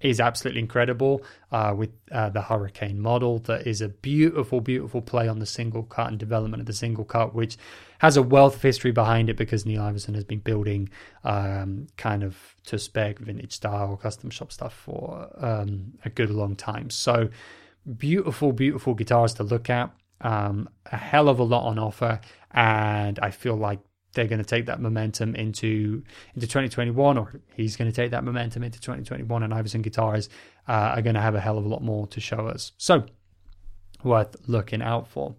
is 0.01 0.21
absolutely 0.21 0.61
incredible 0.61 1.23
uh, 1.51 1.75
with 1.77 1.91
uh, 2.13 2.31
the 2.31 2.43
Hurricane 2.43 3.01
model. 3.01 3.39
That 3.41 3.67
is 3.67 3.81
a 3.81 3.89
beautiful, 3.89 4.61
beautiful 4.61 5.03
play 5.03 5.29
on 5.29 5.39
the 5.39 5.47
single 5.47 5.83
cut 5.83 6.09
and 6.09 6.19
development 6.19 6.61
of 6.61 6.67
the 6.67 6.73
single 6.73 7.05
cut, 7.05 7.35
which 7.35 7.57
has 7.99 8.17
a 8.17 8.23
wealth 8.23 8.57
of 8.57 8.63
history 8.63 8.93
behind 8.93 9.29
it 9.29 9.37
because 9.37 9.67
Neil 9.67 9.83
Iverson 9.83 10.15
has 10.15 10.25
been 10.25 10.39
building 10.39 10.89
um, 11.25 11.89
kind 11.97 12.23
of 12.23 12.37
to 12.67 12.79
spec 12.79 13.19
vintage 13.19 13.53
style 13.53 13.97
custom 13.97 14.31
shop 14.31 14.53
stuff 14.53 14.73
for 14.73 15.29
um, 15.37 15.95
a 16.05 16.11
good 16.11 16.31
long 16.31 16.55
time. 16.55 16.91
So 16.91 17.29
beautiful, 17.97 18.53
beautiful 18.53 18.95
guitars 18.95 19.35
to 19.35 19.43
look 19.43 19.69
at. 19.71 19.91
Um, 20.21 20.69
a 20.87 20.97
hell 20.97 21.29
of 21.29 21.39
a 21.39 21.45
lot 21.45 21.65
on 21.67 21.79
offer, 21.79 22.21
and 22.51 23.19
I 23.21 23.31
feel 23.31 23.55
like 23.55 23.79
they're 24.19 24.27
going 24.27 24.41
to 24.41 24.45
take 24.45 24.67
that 24.67 24.81
momentum 24.81 25.37
into 25.37 26.03
into 26.35 26.49
2021, 26.49 27.17
or 27.17 27.41
he's 27.55 27.77
going 27.77 27.89
to 27.89 27.95
take 27.95 28.11
that 28.11 28.25
momentum 28.25 28.65
into 28.65 28.81
2021, 28.81 29.45
and 29.45 29.55
Iverson 29.55 29.81
Guitars 29.81 30.29
uh, 30.67 30.73
are 30.97 31.03
going 31.03 31.15
to 31.15 31.21
have 31.21 31.37
a 31.37 31.41
hell 31.41 31.57
of 31.57 31.65
a 31.65 31.69
lot 31.69 31.85
more 31.85 32.09
to 32.09 32.19
show 32.21 32.49
us. 32.49 32.73
So, 32.79 33.07
worth 34.03 34.35
looking 34.49 34.83
out 34.83 35.07
for. 35.07 35.37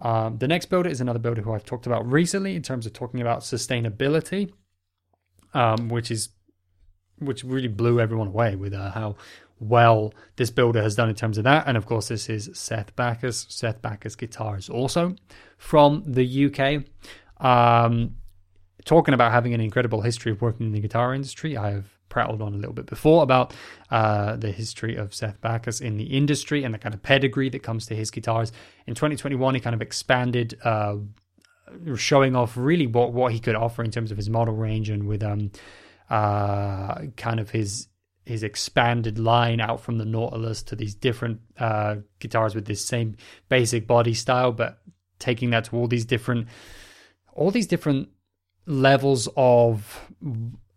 Um, 0.00 0.38
the 0.38 0.48
next 0.48 0.66
builder 0.66 0.88
is 0.88 1.00
another 1.00 1.20
builder 1.20 1.42
who 1.42 1.52
I've 1.52 1.64
talked 1.64 1.86
about 1.86 2.10
recently 2.10 2.56
in 2.56 2.62
terms 2.62 2.86
of 2.86 2.92
talking 2.92 3.20
about 3.20 3.42
sustainability, 3.42 4.52
um, 5.54 5.88
which 5.88 6.10
is 6.10 6.30
which 7.20 7.44
really 7.44 7.68
blew 7.68 8.00
everyone 8.00 8.26
away 8.26 8.56
with 8.56 8.74
uh, 8.74 8.90
how 8.90 9.14
well 9.60 10.12
this 10.36 10.50
builder 10.50 10.82
has 10.82 10.96
done 10.96 11.08
in 11.08 11.14
terms 11.14 11.38
of 11.38 11.44
that. 11.44 11.68
And 11.68 11.76
of 11.76 11.86
course, 11.86 12.08
this 12.08 12.28
is 12.28 12.50
Seth 12.52 12.96
Baccus. 12.96 13.46
Seth 13.48 13.80
Baccus 13.80 14.16
Guitars 14.16 14.68
also 14.68 15.14
from 15.56 16.02
the 16.04 16.46
UK. 16.46 16.84
Um, 17.40 18.16
talking 18.84 19.14
about 19.14 19.32
having 19.32 19.54
an 19.54 19.60
incredible 19.60 20.00
history 20.00 20.32
of 20.32 20.40
working 20.40 20.66
in 20.66 20.72
the 20.72 20.80
guitar 20.80 21.14
industry, 21.14 21.56
I 21.56 21.70
have 21.70 21.86
prattled 22.08 22.40
on 22.40 22.54
a 22.54 22.56
little 22.56 22.72
bit 22.72 22.86
before 22.86 23.22
about 23.22 23.52
uh, 23.90 24.36
the 24.36 24.50
history 24.50 24.96
of 24.96 25.14
Seth 25.14 25.40
Baccus 25.40 25.80
in 25.80 25.96
the 25.96 26.04
industry 26.04 26.64
and 26.64 26.74
the 26.74 26.78
kind 26.78 26.94
of 26.94 27.02
pedigree 27.02 27.50
that 27.50 27.62
comes 27.62 27.86
to 27.86 27.94
his 27.94 28.10
guitars. 28.10 28.50
In 28.86 28.94
2021, 28.94 29.54
he 29.54 29.60
kind 29.60 29.74
of 29.74 29.82
expanded, 29.82 30.58
uh, 30.64 30.96
showing 31.96 32.34
off 32.34 32.56
really 32.56 32.86
what, 32.86 33.12
what 33.12 33.32
he 33.32 33.40
could 33.40 33.54
offer 33.54 33.82
in 33.84 33.90
terms 33.90 34.10
of 34.10 34.16
his 34.16 34.30
model 34.30 34.54
range 34.54 34.88
and 34.88 35.06
with 35.06 35.22
um, 35.22 35.50
uh, 36.10 37.02
kind 37.16 37.40
of 37.40 37.50
his 37.50 37.88
his 38.24 38.42
expanded 38.42 39.18
line 39.18 39.58
out 39.58 39.80
from 39.80 39.96
the 39.96 40.04
Nautilus 40.04 40.62
to 40.64 40.76
these 40.76 40.94
different 40.94 41.40
uh, 41.58 41.96
guitars 42.18 42.54
with 42.54 42.66
this 42.66 42.84
same 42.84 43.16
basic 43.48 43.86
body 43.86 44.12
style, 44.12 44.52
but 44.52 44.82
taking 45.18 45.48
that 45.48 45.64
to 45.64 45.76
all 45.76 45.88
these 45.88 46.04
different 46.04 46.46
all 47.32 47.50
these 47.50 47.66
different 47.66 48.08
levels 48.66 49.28
of 49.36 50.10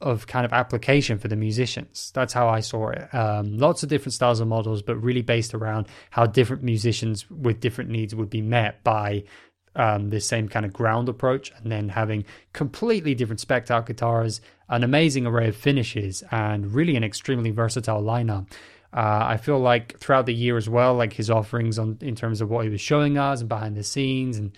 of 0.01 0.25
kind 0.25 0.45
of 0.45 0.53
application 0.53 1.19
for 1.19 1.27
the 1.27 1.35
musicians. 1.35 2.11
That's 2.15 2.33
how 2.33 2.49
I 2.49 2.61
saw 2.61 2.89
it. 2.89 3.13
Um, 3.13 3.57
lots 3.57 3.83
of 3.83 3.89
different 3.89 4.13
styles 4.13 4.39
of 4.39 4.47
models, 4.47 4.81
but 4.81 4.95
really 4.95 5.21
based 5.21 5.53
around 5.53 5.87
how 6.09 6.25
different 6.25 6.63
musicians 6.63 7.29
with 7.29 7.59
different 7.59 7.91
needs 7.91 8.15
would 8.15 8.29
be 8.29 8.41
met 8.41 8.83
by 8.83 9.23
um, 9.75 10.09
this 10.09 10.25
same 10.25 10.49
kind 10.49 10.65
of 10.65 10.73
ground 10.73 11.07
approach, 11.07 11.51
and 11.57 11.71
then 11.71 11.89
having 11.89 12.25
completely 12.51 13.15
different 13.15 13.39
spec 13.39 13.69
out 13.71 13.85
guitars, 13.85 14.41
an 14.69 14.83
amazing 14.83 15.25
array 15.25 15.47
of 15.47 15.55
finishes, 15.55 16.23
and 16.31 16.73
really 16.73 16.95
an 16.95 17.03
extremely 17.03 17.51
versatile 17.51 18.01
lineup. 18.01 18.51
Uh, 18.93 19.23
I 19.23 19.37
feel 19.37 19.59
like 19.59 19.97
throughout 19.99 20.25
the 20.25 20.33
year 20.33 20.57
as 20.57 20.67
well, 20.67 20.95
like 20.95 21.13
his 21.13 21.29
offerings 21.29 21.79
on 21.79 21.97
in 22.01 22.15
terms 22.15 22.41
of 22.41 22.49
what 22.49 22.65
he 22.65 22.69
was 22.69 22.81
showing 22.81 23.17
us 23.17 23.39
and 23.39 23.47
behind 23.47 23.77
the 23.77 23.83
scenes 23.83 24.37
and 24.37 24.51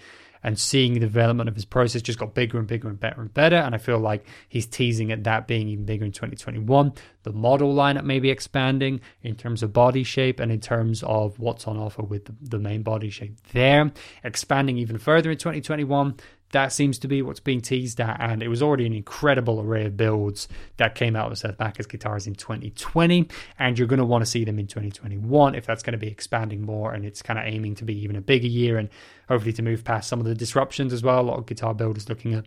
and 0.43 0.59
seeing 0.59 0.93
the 0.93 0.99
development 0.99 1.49
of 1.49 1.55
his 1.55 1.65
process 1.65 2.01
just 2.01 2.19
got 2.19 2.33
bigger 2.33 2.57
and 2.57 2.67
bigger 2.67 2.89
and 2.89 2.99
better 2.99 3.21
and 3.21 3.33
better. 3.33 3.55
And 3.55 3.73
I 3.73 3.77
feel 3.77 3.97
like 3.97 4.25
he's 4.49 4.65
teasing 4.65 5.11
at 5.11 5.23
that 5.23 5.47
being 5.47 5.69
even 5.69 5.85
bigger 5.85 6.05
in 6.05 6.11
2021. 6.11 6.93
The 7.23 7.31
model 7.31 7.73
lineup 7.73 8.03
may 8.03 8.19
be 8.19 8.29
expanding 8.29 8.99
in 9.21 9.35
terms 9.35 9.63
of 9.63 9.71
body 9.71 10.03
shape 10.03 10.39
and 10.39 10.51
in 10.51 10.59
terms 10.59 11.01
of 11.03 11.39
what's 11.39 11.67
on 11.67 11.77
offer 11.77 12.03
with 12.03 12.29
the, 12.49 12.63
main 12.63 12.81
body 12.81 13.09
shape 13.09 13.35
there, 13.51 13.91
expanding 14.23 14.77
even 14.77 14.97
further 14.97 15.29
in 15.31 15.37
2021 15.37 16.15
that 16.53 16.71
seems 16.71 16.99
to 16.99 17.07
be 17.07 17.21
what's 17.21 17.39
being 17.39 17.61
teased 17.61 17.99
at. 17.99 18.17
And 18.19 18.41
it 18.41 18.47
was 18.47 18.61
already 18.61 18.85
an 18.85 18.93
incredible 18.93 19.59
array 19.59 19.85
of 19.85 19.97
builds 19.97 20.47
that 20.77 20.95
came 20.95 21.15
out 21.15 21.31
of 21.31 21.37
Seth 21.37 21.57
Baccus 21.57 21.87
guitars 21.87 22.27
in 22.27 22.35
2020. 22.35 23.27
And 23.59 23.77
you're 23.77 23.87
going 23.87 23.99
to 23.99 24.05
want 24.05 24.23
to 24.23 24.29
see 24.29 24.45
them 24.45 24.59
in 24.59 24.67
2021 24.67 25.55
if 25.55 25.65
that's 25.65 25.83
going 25.83 25.93
to 25.93 25.97
be 25.97 26.07
expanding 26.07 26.61
more 26.61 26.93
and 26.93 27.05
it's 27.05 27.21
kind 27.21 27.39
of 27.39 27.45
aiming 27.45 27.75
to 27.75 27.85
be 27.85 27.97
even 27.99 28.15
a 28.15 28.21
bigger 28.21 28.47
year 28.47 28.77
and 28.77 28.89
hopefully 29.27 29.53
to 29.53 29.61
move 29.61 29.83
past 29.83 30.07
some 30.07 30.19
of 30.19 30.25
the 30.25 30.35
disruptions 30.35 30.93
as 30.93 31.03
well. 31.03 31.19
A 31.19 31.21
lot 31.21 31.39
of 31.39 31.45
guitar 31.47 31.73
builders 31.73 32.07
looking 32.07 32.33
at 32.35 32.45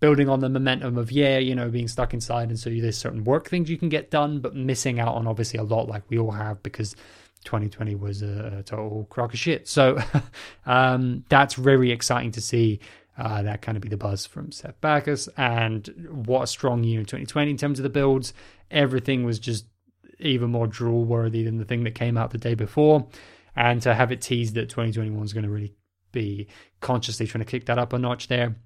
building 0.00 0.28
on 0.28 0.40
the 0.40 0.48
momentum 0.48 0.98
of 0.98 1.12
yeah 1.12 1.38
you 1.38 1.54
know 1.54 1.68
being 1.68 1.86
stuck 1.86 2.12
inside 2.12 2.48
and 2.48 2.58
so 2.58 2.68
there's 2.68 2.98
certain 2.98 3.22
work 3.22 3.48
things 3.48 3.70
you 3.70 3.78
can 3.78 3.88
get 3.88 4.10
done 4.10 4.40
but 4.40 4.52
missing 4.52 4.98
out 4.98 5.14
on 5.14 5.28
obviously 5.28 5.60
a 5.60 5.62
lot 5.62 5.86
like 5.86 6.02
we 6.08 6.18
all 6.18 6.32
have 6.32 6.60
because 6.64 6.96
2020 7.44 7.94
was 7.94 8.20
a, 8.20 8.56
a 8.58 8.62
total 8.64 9.06
crock 9.10 9.32
of 9.32 9.38
shit 9.38 9.68
so 9.68 9.96
um, 10.66 11.24
that's 11.28 11.54
very 11.54 11.92
exciting 11.92 12.32
to 12.32 12.40
see 12.40 12.80
uh, 13.18 13.42
that 13.42 13.62
kind 13.62 13.76
of 13.76 13.82
be 13.82 13.88
the 13.88 13.96
buzz 13.96 14.26
from 14.26 14.52
Seth 14.52 14.80
Baccus. 14.80 15.28
And 15.36 16.08
what 16.10 16.42
a 16.42 16.46
strong 16.46 16.84
year 16.84 17.00
in 17.00 17.06
2020 17.06 17.50
in 17.50 17.56
terms 17.56 17.78
of 17.78 17.82
the 17.82 17.90
builds. 17.90 18.32
Everything 18.70 19.24
was 19.24 19.38
just 19.38 19.66
even 20.18 20.50
more 20.50 20.66
drool 20.66 21.04
worthy 21.04 21.42
than 21.44 21.58
the 21.58 21.64
thing 21.64 21.84
that 21.84 21.94
came 21.94 22.16
out 22.16 22.30
the 22.30 22.38
day 22.38 22.54
before. 22.54 23.06
And 23.54 23.82
to 23.82 23.94
have 23.94 24.12
it 24.12 24.22
teased 24.22 24.54
that 24.54 24.70
2021 24.70 25.22
is 25.24 25.32
going 25.32 25.44
to 25.44 25.50
really 25.50 25.74
be 26.10 26.48
consciously 26.80 27.26
trying 27.26 27.44
to 27.44 27.50
kick 27.50 27.66
that 27.66 27.78
up 27.78 27.92
a 27.92 27.98
notch 27.98 28.28
there, 28.28 28.56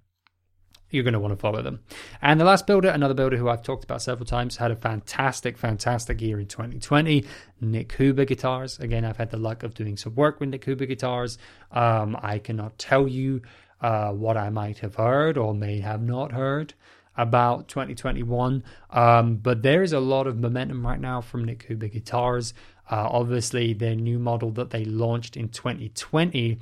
you're 0.91 1.03
going 1.03 1.15
to 1.15 1.21
want 1.21 1.33
to 1.33 1.37
follow 1.37 1.63
them. 1.63 1.81
And 2.23 2.41
the 2.41 2.45
last 2.45 2.67
builder, 2.67 2.89
another 2.89 3.15
builder 3.15 3.37
who 3.37 3.49
I've 3.49 3.63
talked 3.63 3.83
about 3.83 4.03
several 4.03 4.27
times, 4.27 4.57
had 4.57 4.71
a 4.71 4.77
fantastic, 4.77 5.59
fantastic 5.59 6.21
year 6.21 6.39
in 6.39 6.47
2020. 6.47 7.25
Nik 7.61 7.93
Huber 7.97 8.25
guitars. 8.25 8.79
Again, 8.79 9.05
I've 9.05 9.17
had 9.17 9.31
the 9.31 9.37
luck 9.37 9.65
of 9.65 9.75
doing 9.75 9.97
some 9.97 10.15
work 10.15 10.39
with 10.39 10.51
Nik 10.51 10.65
Huber 10.65 10.87
guitars. 10.87 11.39
Um, 11.73 12.17
I 12.23 12.39
cannot 12.39 12.79
tell 12.79 13.09
you 13.09 13.43
uh, 13.81 14.13
what 14.13 14.37
I 14.37 14.51
might 14.51 14.79
have 14.79 14.95
heard 14.95 15.37
or 15.37 15.55
may 15.55 15.81
have 15.81 16.03
not 16.03 16.33
heard 16.33 16.75
about 17.17 17.69
2021. 17.69 18.63
Um, 18.91 19.37
but 19.37 19.63
there 19.63 19.83
is 19.83 19.93
a 19.93 20.01
lot 20.01 20.27
of 20.27 20.39
momentum 20.39 20.87
right 20.87 21.01
now 21.01 21.21
from 21.21 21.45
Nik 21.45 21.65
Huber 21.65 21.89
Guitars. 21.89 22.55
Uh, 22.91 23.09
obviously, 23.11 23.73
their 23.73 23.95
new 23.95 24.19
model 24.19 24.51
that 24.53 24.71
they 24.71 24.85
launched 24.85 25.37
in 25.37 25.49
2020. 25.49 26.59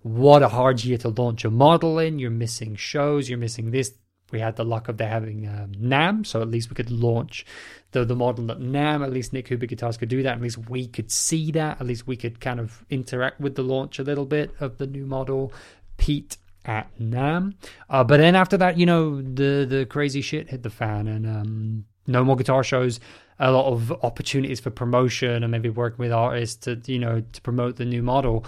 What 0.00 0.42
a 0.42 0.48
hard 0.48 0.84
year 0.84 0.98
to 0.98 1.08
launch 1.08 1.44
a 1.44 1.50
model 1.50 1.98
in. 1.98 2.18
You're 2.18 2.30
missing 2.30 2.76
shows, 2.76 3.28
you're 3.28 3.38
missing 3.38 3.70
this. 3.70 3.92
We 4.32 4.40
had 4.40 4.56
the 4.56 4.64
luck 4.64 4.88
of 4.88 4.96
there 4.96 5.08
having 5.08 5.46
um, 5.46 5.72
NAMM, 5.80 6.26
so 6.26 6.42
at 6.42 6.48
least 6.48 6.68
we 6.68 6.74
could 6.74 6.90
launch 6.90 7.46
the, 7.92 8.04
the 8.04 8.16
model 8.16 8.50
at 8.50 8.58
NAMM. 8.58 9.04
At 9.04 9.12
least 9.12 9.32
Nik 9.32 9.48
Huber 9.48 9.66
Guitars 9.66 9.96
could 9.96 10.08
do 10.08 10.22
that. 10.24 10.36
At 10.36 10.42
least 10.42 10.68
we 10.68 10.88
could 10.88 11.12
see 11.12 11.52
that. 11.52 11.80
At 11.80 11.86
least 11.86 12.06
we 12.06 12.16
could 12.16 12.40
kind 12.40 12.58
of 12.58 12.84
interact 12.90 13.40
with 13.40 13.54
the 13.54 13.62
launch 13.62 13.98
a 13.98 14.02
little 14.02 14.26
bit 14.26 14.52
of 14.58 14.78
the 14.78 14.86
new 14.86 15.06
model. 15.06 15.52
Piet 15.96 16.38
at 16.66 16.90
NAMM. 16.98 17.54
Uh, 17.88 18.04
but 18.04 18.18
then 18.18 18.34
after 18.34 18.56
that, 18.56 18.78
you 18.78 18.86
know, 18.86 19.22
the 19.22 19.66
the 19.68 19.86
crazy 19.88 20.20
shit 20.20 20.50
hit 20.50 20.62
the 20.62 20.70
fan, 20.70 21.08
and 21.08 21.26
um, 21.26 21.84
no 22.06 22.24
more 22.24 22.36
guitar 22.36 22.62
shows. 22.62 23.00
A 23.38 23.52
lot 23.52 23.70
of 23.70 23.92
opportunities 24.02 24.60
for 24.60 24.70
promotion 24.70 25.42
and 25.42 25.50
maybe 25.50 25.68
working 25.68 25.98
with 25.98 26.10
artists 26.10 26.56
to 26.64 26.80
you 26.86 26.98
know 26.98 27.22
to 27.32 27.40
promote 27.42 27.76
the 27.76 27.84
new 27.84 28.02
model, 28.02 28.46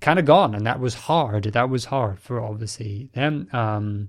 kind 0.00 0.18
of 0.18 0.24
gone, 0.24 0.54
and 0.54 0.66
that 0.66 0.80
was 0.80 0.94
hard. 0.94 1.44
That 1.44 1.68
was 1.68 1.86
hard 1.86 2.18
for 2.18 2.40
obviously 2.40 3.10
them. 3.12 3.48
Um, 3.52 4.08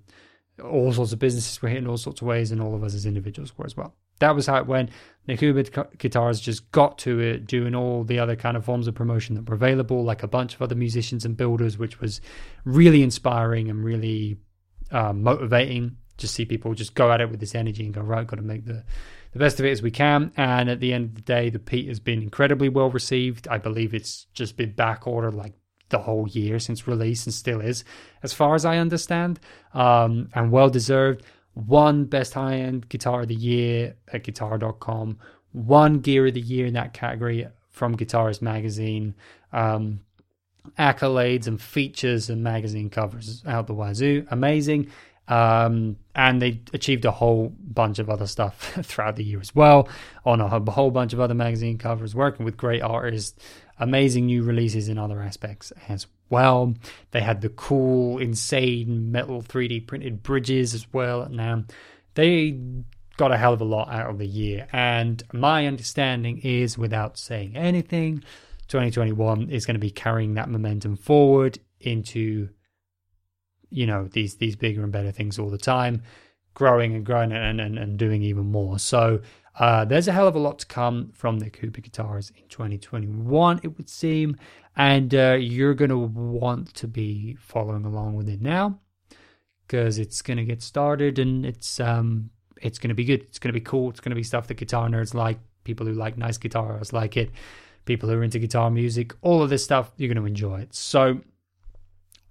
all 0.63 0.93
sorts 0.93 1.12
of 1.12 1.19
businesses 1.19 1.62
were 1.62 1.69
hit 1.69 1.79
in 1.79 1.88
all 1.88 1.98
sorts 1.98 2.22
of 2.22 2.27
ways, 2.27 2.51
and 2.51 2.62
all 2.62 2.75
of 2.75 2.83
us 2.83 2.93
as 2.93 3.05
individuals 3.05 3.57
were 3.57 3.65
as 3.65 3.75
well 3.75 3.95
that 4.24 4.36
was 4.36 4.48
how 4.48 4.58
it 4.58 4.68
went. 4.68 4.89
Guitars 5.27 6.39
just 6.39 6.72
got 6.72 6.98
to 7.00 7.20
it, 7.20 7.46
doing 7.46 7.75
all 7.75 8.03
the 8.03 8.20
other 8.20 8.36
kind 8.36 8.56
of 8.56 8.63
forms 8.63 8.88
of 8.88 8.96
promotion 8.96 9.36
that 9.36 9.48
were 9.48 9.56
available, 9.56 10.03
like 10.03 10.24
a 10.24 10.27
bunch 10.27 10.56
of 10.56 10.62
other 10.62 10.75
musicians 10.75 11.25
and 11.25 11.36
builders, 11.36 11.77
which 11.77 12.00
was 12.00 12.22
really 12.63 13.03
inspiring 13.03 13.70
and 13.70 13.84
really 13.84 14.38
um, 14.92 15.24
motivating. 15.24 15.98
Just 16.18 16.36
see 16.36 16.46
people 16.46 16.74
just 16.74 16.96
go 16.96 17.12
at 17.12 17.20
it 17.20 17.30
with 17.30 17.39
this 17.42 17.56
energy 17.56 17.84
and 17.84 17.94
go, 17.94 18.01
right, 18.01 18.25
got 18.25 18.38
to 18.38 18.44
make 18.44 18.65
the, 18.65 18.84
the 19.34 19.39
best 19.39 19.60
of 19.60 19.65
it 19.65 19.72
as 19.72 19.82
we 19.82 19.92
can. 19.92 20.32
And 20.38 20.70
at 20.70 20.80
the 20.80 20.94
end 20.94 21.06
of 21.06 21.15
the 21.15 21.22
day, 21.22 21.50
the 21.50 21.60
Piet 21.60 21.88
has 21.88 22.00
been 22.00 22.22
incredibly 22.22 22.70
well 22.70 22.89
received. 22.89 23.48
I 23.50 23.58
believe 23.58 23.94
it's 23.94 24.25
just 24.34 24.56
been 24.56 24.72
back 24.72 25.06
ordered 25.06 25.34
like 25.34 25.53
the 25.89 26.00
whole 26.00 26.27
year 26.30 26.60
since 26.60 26.88
release 26.88 27.25
and 27.25 27.34
still 27.34 27.60
is, 27.60 27.84
as 28.24 28.34
far 28.34 28.56
as 28.56 28.63
I 28.65 28.77
understand, 28.77 29.39
um, 29.74 30.30
and 30.34 30.51
well 30.51 30.70
deserved 30.70 31.24
one 31.53 32.05
best 32.05 32.33
high 32.33 32.57
end 32.57 32.89
guitar 32.89 33.22
of 33.22 33.27
the 33.27 33.36
year 33.36 33.95
at 34.12 34.24
guitar.com, 34.24 35.19
one 35.51 36.00
gear 36.00 36.27
of 36.27 36.33
the 36.33 36.41
year 36.41 36.65
in 36.65 36.74
that 36.74 36.93
category 36.93 37.48
from 37.69 37.98
Guitarist 37.98 38.41
Magazine, 38.41 39.15
um, 39.51 40.01
accolades 40.79 41.48
and 41.48 41.62
features 41.62 42.29
and 42.29 42.43
magazine 42.43 42.89
covers 42.89 43.43
out 43.45 43.67
the 43.67 43.74
wazoo. 43.74 44.25
Amazing. 44.31 44.89
Um, 45.27 45.98
and 46.15 46.41
they 46.41 46.62
achieved 46.74 47.05
a 47.05 47.12
whole 47.12 47.53
bunch 47.60 48.00
of 48.00 48.10
other 48.10 48.27
stuff 48.27 48.74
throughout 48.83 49.15
the 49.15 49.24
year 49.24 49.39
as 49.39 49.55
well 49.55 49.88
on 50.25 50.41
a 50.41 50.48
whole 50.50 50.91
bunch 50.91 51.13
of 51.13 51.19
other 51.19 51.33
magazine 51.33 51.77
covers, 51.77 52.13
working 52.13 52.45
with 52.45 52.57
great 52.57 52.81
artists, 52.81 53.39
amazing 53.79 54.25
new 54.25 54.43
releases 54.43 54.89
in 54.89 54.98
other 54.98 55.22
aspects 55.22 55.72
as 55.88 56.07
well. 56.33 56.73
They 57.11 57.21
had 57.21 57.41
the 57.41 57.49
cool, 57.49 58.17
insane 58.17 59.11
metal 59.11 59.41
3D 59.41 59.87
printed 59.87 60.23
bridges 60.23 60.73
as 60.73 60.91
well. 60.91 61.29
Now, 61.29 61.63
they 62.15 62.59
got 63.17 63.31
a 63.31 63.37
hell 63.37 63.53
of 63.53 63.61
a 63.61 63.65
lot 63.65 63.89
out 63.89 64.09
of 64.09 64.17
the 64.17 64.27
year. 64.27 64.67
And 64.73 65.23
my 65.31 65.67
understanding 65.67 66.39
is, 66.39 66.77
without 66.77 67.17
saying 67.17 67.55
anything, 67.55 68.23
2021 68.67 69.49
is 69.49 69.65
going 69.65 69.75
to 69.75 69.79
be 69.79 69.91
carrying 69.91 70.33
that 70.33 70.49
momentum 70.49 70.95
forward 70.95 71.59
into 71.79 72.49
you 73.69 73.85
know 73.87 74.07
these 74.07 74.35
these 74.35 74.55
bigger 74.55 74.83
and 74.83 74.91
better 74.91 75.11
things 75.11 75.37
all 75.37 75.49
the 75.49 75.57
time 75.57 76.01
growing 76.53 76.93
and 76.93 77.05
growing 77.05 77.31
and 77.33 77.59
and, 77.59 77.77
and 77.77 77.97
doing 77.97 78.21
even 78.21 78.45
more 78.45 78.79
so 78.79 79.19
uh, 79.59 79.85
there's 79.85 80.07
a 80.07 80.11
hell 80.11 80.27
of 80.27 80.35
a 80.35 80.39
lot 80.39 80.59
to 80.59 80.65
come 80.65 81.11
from 81.13 81.39
the 81.39 81.49
Cooper 81.49 81.81
guitars 81.81 82.31
in 82.35 82.47
2021, 82.47 83.59
it 83.61 83.77
would 83.77 83.87
seem, 83.87 84.35
and 84.75 85.13
uh, 85.13 85.38
you're 85.39 85.74
going 85.74 85.89
to 85.89 85.98
want 85.98 86.74
to 86.75 86.88
be 86.88 87.36
following 87.39 87.86
along 87.86 88.15
with 88.15 88.27
it 88.30 88.42
now 88.42 88.80
because 89.68 89.98
it's 89.98 90.22
going 90.22 90.38
to 90.38 90.44
get 90.46 90.62
started 90.62 91.20
and 91.20 91.46
it's 91.46 91.80
um 91.80 92.30
it's 92.63 92.80
going 92.80 92.89
to 92.89 92.96
be 92.96 93.03
good. 93.03 93.22
It's 93.24 93.39
going 93.39 93.50
to 93.50 93.60
be 93.60 93.63
cool. 93.63 93.89
It's 93.89 94.00
going 94.00 94.12
to 94.12 94.15
be 94.15 94.24
stuff 94.24 94.48
that 94.48 94.56
guitar 94.56 94.88
nerds 94.88 95.13
like, 95.13 95.38
people 95.63 95.86
who 95.86 95.94
like 95.94 96.18
nice 96.18 96.38
guitars 96.38 96.94
like 96.94 97.18
it, 97.18 97.32
people 97.86 98.10
who 98.10 98.15
are 98.15 98.24
into 98.24 98.39
guitar 98.39 98.72
music, 98.72 99.13
all 99.22 99.44
of 99.44 99.50
this 99.50 99.63
stuff. 99.63 99.92
You're 99.98 100.08
going 100.08 100.24
to 100.24 100.27
enjoy 100.27 100.62
it. 100.62 100.74
So 100.74 101.20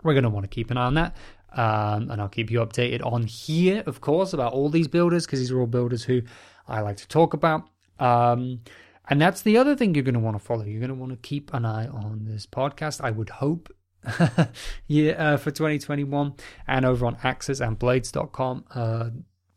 we're 0.03 0.15
going 0.15 0.25
to 0.25 0.31
want 0.31 0.45
to 0.45 0.49
keep 0.49 0.71
an 0.71 0.79
eye 0.79 0.87
on 0.87 0.95
that. 0.95 1.17
Um, 1.55 2.11
and 2.11 2.21
I'll 2.21 2.31
keep 2.31 2.51
you 2.51 2.61
updated 2.61 3.05
on 3.05 3.25
here, 3.25 3.83
of 3.87 4.01
course, 4.01 4.33
about 4.33 4.55
all 4.55 4.71
these 4.71 4.89
builders 4.89 5.27
because 5.27 5.39
these 5.39 5.51
are 5.51 5.61
all 5.61 5.67
builders 5.67 6.03
who 6.03 6.23
I 6.67 6.81
like 6.81 6.97
to 6.97 7.09
talk 7.09 7.35
about. 7.35 7.69
Um, 7.99 8.61
and 9.09 9.21
that's 9.21 9.43
the 9.43 9.57
other 9.57 9.75
thing 9.75 9.95
you're 9.95 10.05
going 10.05 10.15
to 10.15 10.21
want 10.21 10.37
to 10.37 10.45
follow. 10.45 10.65
You're 10.65 10.81
going 10.81 10.89
to 10.89 10.95
want 10.95 11.13
to 11.13 11.29
keep 11.29 11.53
an 11.53 11.65
eye 11.65 11.87
on 11.87 12.25
this 12.25 12.47
podcast. 12.47 13.01
I 13.03 13.11
would 13.11 13.31
hope 13.31 13.69
yeah, 14.87 15.13
uh, 15.13 15.37
for 15.37 15.51
2021 15.51 16.35
and 16.67 16.85
over 16.85 17.07
on 17.07 17.17
axesandblades.com. 17.17 18.65
Uh, 18.75 19.11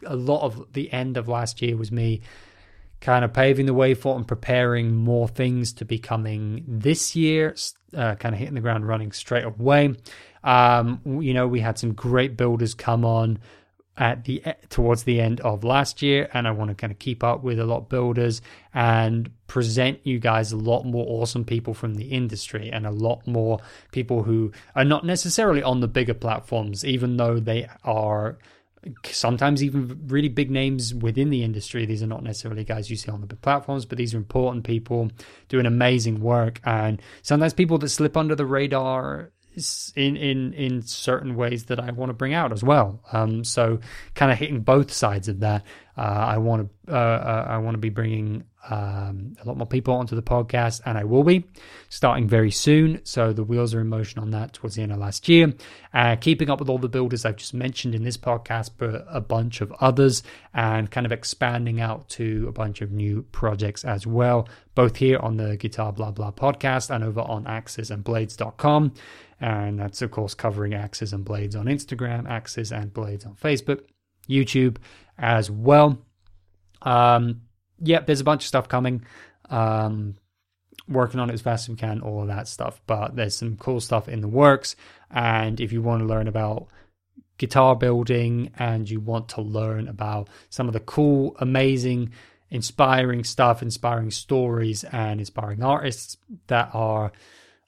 a 0.06 0.16
lot 0.16 0.42
of 0.42 0.74
the 0.74 0.92
end 0.92 1.18
of 1.18 1.28
last 1.28 1.62
year 1.62 1.78
was 1.78 1.92
me 1.92 2.22
kind 3.02 3.26
of 3.26 3.34
paving 3.34 3.66
the 3.66 3.74
way 3.74 3.94
for 3.94 4.16
and 4.16 4.28
preparing 4.28 4.96
more 4.96 5.28
things 5.28 5.74
to 5.74 5.86
be 5.86 6.00
coming 6.00 6.64
this 6.68 7.16
year, 7.16 7.56
uh, 7.96 8.16
kind 8.16 8.34
of 8.34 8.40
hitting 8.40 8.56
the 8.56 8.62
ground 8.62 8.88
running 8.88 9.12
straight 9.12 9.44
away. 9.44 9.96
Um, 10.44 11.02
you 11.22 11.34
know, 11.34 11.48
we 11.48 11.60
had 11.60 11.78
some 11.78 11.94
great 11.94 12.38
builders 12.38 12.74
come 12.74 13.04
on 13.04 13.40
at 13.98 14.26
the 14.26 14.44
towards 14.70 15.04
the 15.04 15.22
end 15.22 15.40
of 15.42 15.64
last 15.64 16.02
year 16.02 16.30
and 16.34 16.48
I 16.48 16.52
want 16.52 16.70
to 16.70 16.76
kind 16.76 16.92
of 16.92 17.00
keep 17.00 17.24
up 17.24 17.44
with 17.44 17.60
a 17.60 17.66
lot 17.66 17.78
of 17.78 17.90
builders 17.90 18.42
and 18.74 19.32
present 19.48 20.00
you 20.04 20.20
guys 20.20 20.52
a 20.52 20.58
lot 20.58 20.84
more 20.84 21.06
awesome 21.08 21.46
people 21.46 21.74
from 21.74 21.96
the 21.96 22.06
industry 22.06 22.72
and 22.72 22.86
a 22.86 22.92
lot 22.92 23.26
more 23.28 23.60
people 23.92 24.24
who 24.24 24.52
are 24.76 24.84
not 24.84 25.06
necessarily 25.06 25.62
on 25.62 25.82
the 25.82 25.88
bigger 25.88 26.14
platforms 26.14 26.84
even 26.84 27.18
though 27.18 27.40
they 27.40 27.68
are 27.84 28.38
sometimes 29.04 29.64
even 29.64 30.00
really 30.08 30.30
big 30.30 30.52
names 30.52 30.94
within 30.94 31.30
the 31.30 31.44
industry. 31.44 31.86
These 31.86 32.04
are 32.04 32.08
not 32.08 32.24
necessarily 32.24 32.64
guys 32.64 32.90
you 32.90 32.96
see 32.96 33.12
on 33.12 33.22
the 33.22 33.28
big 33.28 33.42
platforms, 33.42 33.86
but 33.86 33.98
these 33.98 34.14
are 34.14 34.18
important 34.18 34.64
people 34.64 35.10
doing 35.50 35.66
amazing 35.66 36.22
work. 36.22 36.60
And 36.64 37.02
sometimes 37.22 37.54
people 37.54 37.78
that 37.80 37.90
slip 37.90 38.16
under 38.16 38.36
the 38.36 38.46
radar 38.46 39.32
in 39.96 40.18
in 40.18 40.54
in 40.54 40.82
certain 40.82 41.36
ways 41.36 41.66
that 41.66 41.80
I 41.80 41.92
want 41.92 42.10
to 42.10 42.14
bring 42.14 42.34
out 42.34 42.52
as 42.52 42.64
well. 42.64 43.00
Um, 43.12 43.44
so 43.44 43.80
kind 44.14 44.32
of 44.32 44.38
hitting 44.38 44.62
both 44.62 44.92
sides 44.92 45.28
of 45.28 45.40
that. 45.40 45.64
Uh, 45.98 46.02
I 46.02 46.38
want 46.38 46.70
to 46.88 46.94
uh, 46.94 46.98
uh, 46.98 47.46
I 47.50 47.58
want 47.58 47.76
to 47.76 47.80
be 47.80 47.90
bringing 47.90 48.44
um, 48.70 49.36
a 49.42 49.48
lot 49.48 49.58
more 49.58 49.68
people 49.68 49.94
onto 49.94 50.16
the 50.16 50.22
podcast, 50.22 50.82
and 50.86 50.98
I 50.98 51.04
will 51.04 51.24
be 51.24 51.46
starting 51.90 52.28
very 52.28 52.52
soon. 52.52 53.02
So 53.04 53.32
the 53.32 53.44
wheels 53.44 53.74
are 53.74 53.82
in 53.82 53.88
motion 53.88 54.20
on 54.20 54.32
that 54.32 54.54
towards 54.54 54.76
the 54.76 54.82
end 54.82 54.92
of 54.92 55.00
last 55.00 55.30
year. 55.30 55.54
Uh, 55.94 56.16
keeping 56.16 56.50
up 56.50 56.60
with 56.60 56.70
all 56.70 56.78
the 56.78 56.90
builders 56.90 57.26
I've 57.26 57.38
just 57.38 57.54
mentioned 57.54 57.96
in 57.96 58.04
this 58.04 58.18
podcast, 58.18 58.72
but 58.78 59.06
a 59.10 59.22
bunch 59.22 59.62
of 59.62 59.72
others, 59.80 60.24
and 60.54 60.90
kind 60.92 61.06
of 61.06 61.12
expanding 61.12 61.80
out 61.80 62.10
to 62.10 62.46
a 62.48 62.52
bunch 62.52 62.82
of 62.82 62.92
new 62.92 63.24
projects 63.32 63.86
as 63.86 64.06
well, 64.06 64.48
both 64.74 64.98
here 64.98 65.20
on 65.20 65.38
the 65.38 65.58
Guitar 65.58 65.94
Blah 65.94 66.12
Blah 66.12 66.32
podcast 66.32 66.94
and 66.94 67.04
over 67.04 67.22
on 67.22 67.48
Axes 67.48 67.90
and 67.92 68.04
axesandblades.com. 68.04 68.94
And 69.42 69.80
that's, 69.80 70.02
of 70.02 70.12
course, 70.12 70.34
covering 70.34 70.74
axes 70.74 71.14
and 71.14 71.26
blades 71.26 71.56
on 71.56 71.66
Instagram, 71.66 72.30
axes 72.30 72.72
and 72.72 72.94
blades 72.94 73.26
on 73.26 73.36
Facebook, 73.36 73.82
YouTube 74.30 74.78
as 75.18 75.50
well. 75.50 75.98
Um, 76.82 77.42
yep, 77.80 78.02
yeah, 78.02 78.06
there's 78.06 78.22
a 78.22 78.26
bunch 78.26 78.44
of 78.44 78.48
stuff 78.48 78.68
coming. 78.68 79.06
Um, 79.50 80.16
working 80.88 81.20
on 81.20 81.30
it 81.30 81.34
as 81.34 81.42
fast 81.42 81.66
as 81.66 81.70
we 81.70 81.76
can, 81.76 82.02
all 82.02 82.22
of 82.22 82.28
that 82.28 82.48
stuff. 82.48 82.82
But 82.86 83.16
there's 83.16 83.36
some 83.38 83.58
cool 83.58 83.80
stuff 83.80 84.08
in 84.08 84.22
the 84.22 84.28
works. 84.28 84.76
And 85.12 85.60
if 85.60 85.72
you 85.72 85.82
want 85.82 86.02
to 86.02 86.06
learn 86.06 86.28
about 86.28 86.68
guitar 87.38 87.76
building 87.76 88.52
and 88.58 88.90
you 88.90 89.00
want 89.00 89.30
to 89.30 89.42
learn 89.42 89.88
about 89.88 90.30
some 90.50 90.68
of 90.68 90.74
the 90.74 90.80
cool, 90.80 91.36
amazing, 91.40 92.12
inspiring 92.50 93.24
stuff, 93.24 93.62
inspiring 93.62 94.12
stories, 94.12 94.84
and 94.86 95.20
inspiring 95.20 95.64
artists 95.64 96.18
that 96.48 96.70
are 96.74 97.12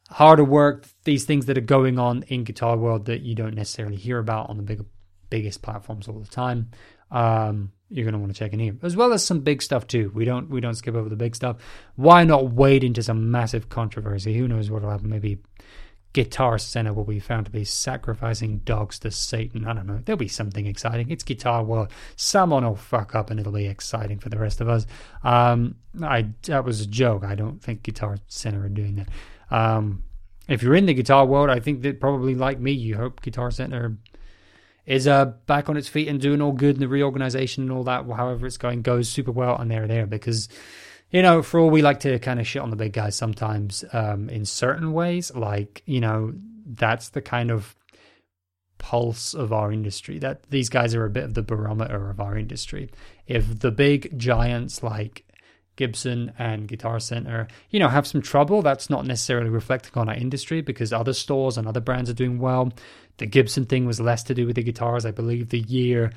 harder 0.10 0.44
work, 0.44 0.86
these 1.04 1.26
things 1.26 1.48
that 1.48 1.58
are 1.58 1.62
going 1.62 2.00
on 2.00 2.24
in 2.24 2.44
guitar 2.44 2.78
world 2.78 3.06
that 3.06 3.22
you 3.22 3.36
don't 3.36 3.56
necessarily 3.56 3.98
hear 3.98 4.20
about 4.20 4.50
on 4.50 4.58
the 4.58 4.64
big, 4.64 4.86
biggest 5.30 5.62
platforms 5.62 6.08
all 6.08 6.20
the 6.20 6.28
time. 6.28 6.70
Um, 7.12 7.72
you're 7.90 8.04
going 8.04 8.14
to 8.14 8.20
want 8.20 8.34
to 8.34 8.38
check 8.38 8.54
in 8.54 8.60
here, 8.60 8.76
as 8.84 8.96
well 8.96 9.14
as 9.14 9.26
some 9.26 9.42
big 9.42 9.62
stuff 9.62 9.88
too. 9.88 10.12
We 10.14 10.26
don't 10.26 10.50
we 10.50 10.60
don't 10.60 10.74
skip 10.74 10.96
over 10.96 11.08
the 11.08 11.16
big 11.16 11.36
stuff. 11.36 11.58
Why 11.96 12.24
not 12.24 12.52
wade 12.52 12.84
into 12.84 13.02
some 13.02 13.32
massive 13.32 13.70
controversy? 13.70 14.38
Who 14.38 14.48
knows 14.48 14.70
what 14.70 14.82
will 14.82 14.90
happen? 14.90 15.10
Maybe 15.10 15.40
Guitar 16.12 16.58
Center 16.58 16.94
will 16.94 17.06
be 17.06 17.20
found 17.20 17.46
to 17.46 17.52
be 17.52 17.64
sacrificing 17.64 18.60
dogs 18.60 19.00
to 19.00 19.12
Satan. 19.12 19.68
I 19.68 19.74
don't 19.74 19.88
know. 19.88 20.02
There'll 20.04 20.18
be 20.18 20.28
something 20.28 20.66
exciting. 20.66 21.12
It's 21.12 21.24
Guitar 21.24 21.64
World. 21.64 21.92
Someone 22.16 22.66
will 22.66 22.76
fuck 22.76 23.16
up, 23.16 23.30
and 23.30 23.40
it'll 23.40 23.52
be 23.54 23.68
exciting 23.68 24.20
for 24.20 24.30
the 24.30 24.40
rest 24.40 24.60
of 24.60 24.68
us. 24.68 24.86
Um, 25.24 25.76
I 26.04 26.30
that 26.44 26.66
was 26.66 26.82
a 26.82 26.88
joke. 26.88 27.24
I 27.24 27.36
don't 27.36 27.62
think 27.62 27.84
Guitar 27.84 28.18
Center 28.28 28.66
are 28.66 28.70
doing 28.70 28.96
that. 28.96 29.10
Um, 29.50 30.04
if 30.48 30.64
you're 30.64 30.76
in 30.76 30.86
the 30.86 30.94
guitar 30.94 31.26
world, 31.26 31.50
I 31.50 31.60
think 31.60 31.82
that 31.82 32.00
probably 32.00 32.34
like 32.34 32.60
me, 32.60 32.72
you 32.72 32.96
hope 32.96 33.22
Guitar 33.22 33.52
Center 33.52 33.98
is 34.88 35.06
uh, 35.08 35.26
back 35.46 35.70
on 35.70 35.78
its 35.78 35.90
feet 35.90 36.08
and 36.08 36.20
doing 36.20 36.42
all 36.42 36.54
good 36.54 36.76
and 36.76 36.82
the 36.82 36.88
reorganization 36.88 37.64
and 37.64 37.72
all 37.72 37.84
that, 37.84 38.06
however 38.06 38.48
it's 38.48 38.58
going, 38.58 38.82
goes 38.82 39.10
super 39.10 39.32
well 39.32 39.58
and 39.58 39.70
they're 39.70 39.88
there 39.88 40.08
because, 40.08 40.48
you 41.12 41.22
know, 41.22 41.44
for 41.44 41.60
all 41.60 41.70
we 41.70 41.82
like 41.82 42.00
to 42.00 42.18
kind 42.20 42.40
of 42.40 42.48
shit 42.48 42.62
on 42.62 42.70
the 42.70 42.78
big 42.78 42.94
guys 42.94 43.16
sometimes 43.16 43.84
um, 43.92 44.30
in 44.30 44.46
certain 44.46 44.94
ways, 44.94 45.32
like, 45.36 45.84
you 45.86 46.00
know, 46.00 46.34
that's 46.66 47.10
the 47.10 47.22
kind 47.22 47.52
of 47.52 47.76
pulse 48.78 49.34
of 49.34 49.52
our 49.52 49.72
industry 49.72 50.20
that 50.20 50.44
these 50.50 50.70
guys 50.70 50.96
are 50.96 51.04
a 51.04 51.10
bit 51.10 51.24
of 51.24 51.34
the 51.34 51.42
barometer 51.42 52.10
of 52.10 52.22
our 52.22 52.38
industry. 52.38 52.90
If 53.28 53.60
the 53.60 53.72
big 53.72 54.18
giants 54.18 54.82
like 54.84 55.28
Gibson 55.78 56.34
and 56.38 56.68
Guitar 56.68 57.00
Center, 57.00 57.48
you 57.70 57.80
know, 57.80 57.88
have 57.88 58.06
some 58.06 58.22
trouble. 58.22 58.62
That's 58.62 58.90
not 58.90 59.06
necessarily 59.06 59.50
reflecting 59.50 59.94
on 59.96 60.10
our 60.10 60.16
industry 60.16 60.62
because 60.62 60.92
other 60.92 61.14
stores 61.14 61.58
and 61.58 61.68
other 61.68 61.80
brands 61.80 62.10
are 62.10 62.14
doing 62.16 62.40
well. 62.40 62.74
The 63.18 63.26
Gibson 63.26 63.66
thing 63.66 63.86
was 63.86 64.00
less 64.00 64.24
to 64.24 64.34
do 64.34 64.46
with 64.46 64.56
the 64.56 64.64
guitars. 64.64 65.06
I 65.06 65.12
believe 65.12 65.50
the 65.50 65.60
year 65.60 66.12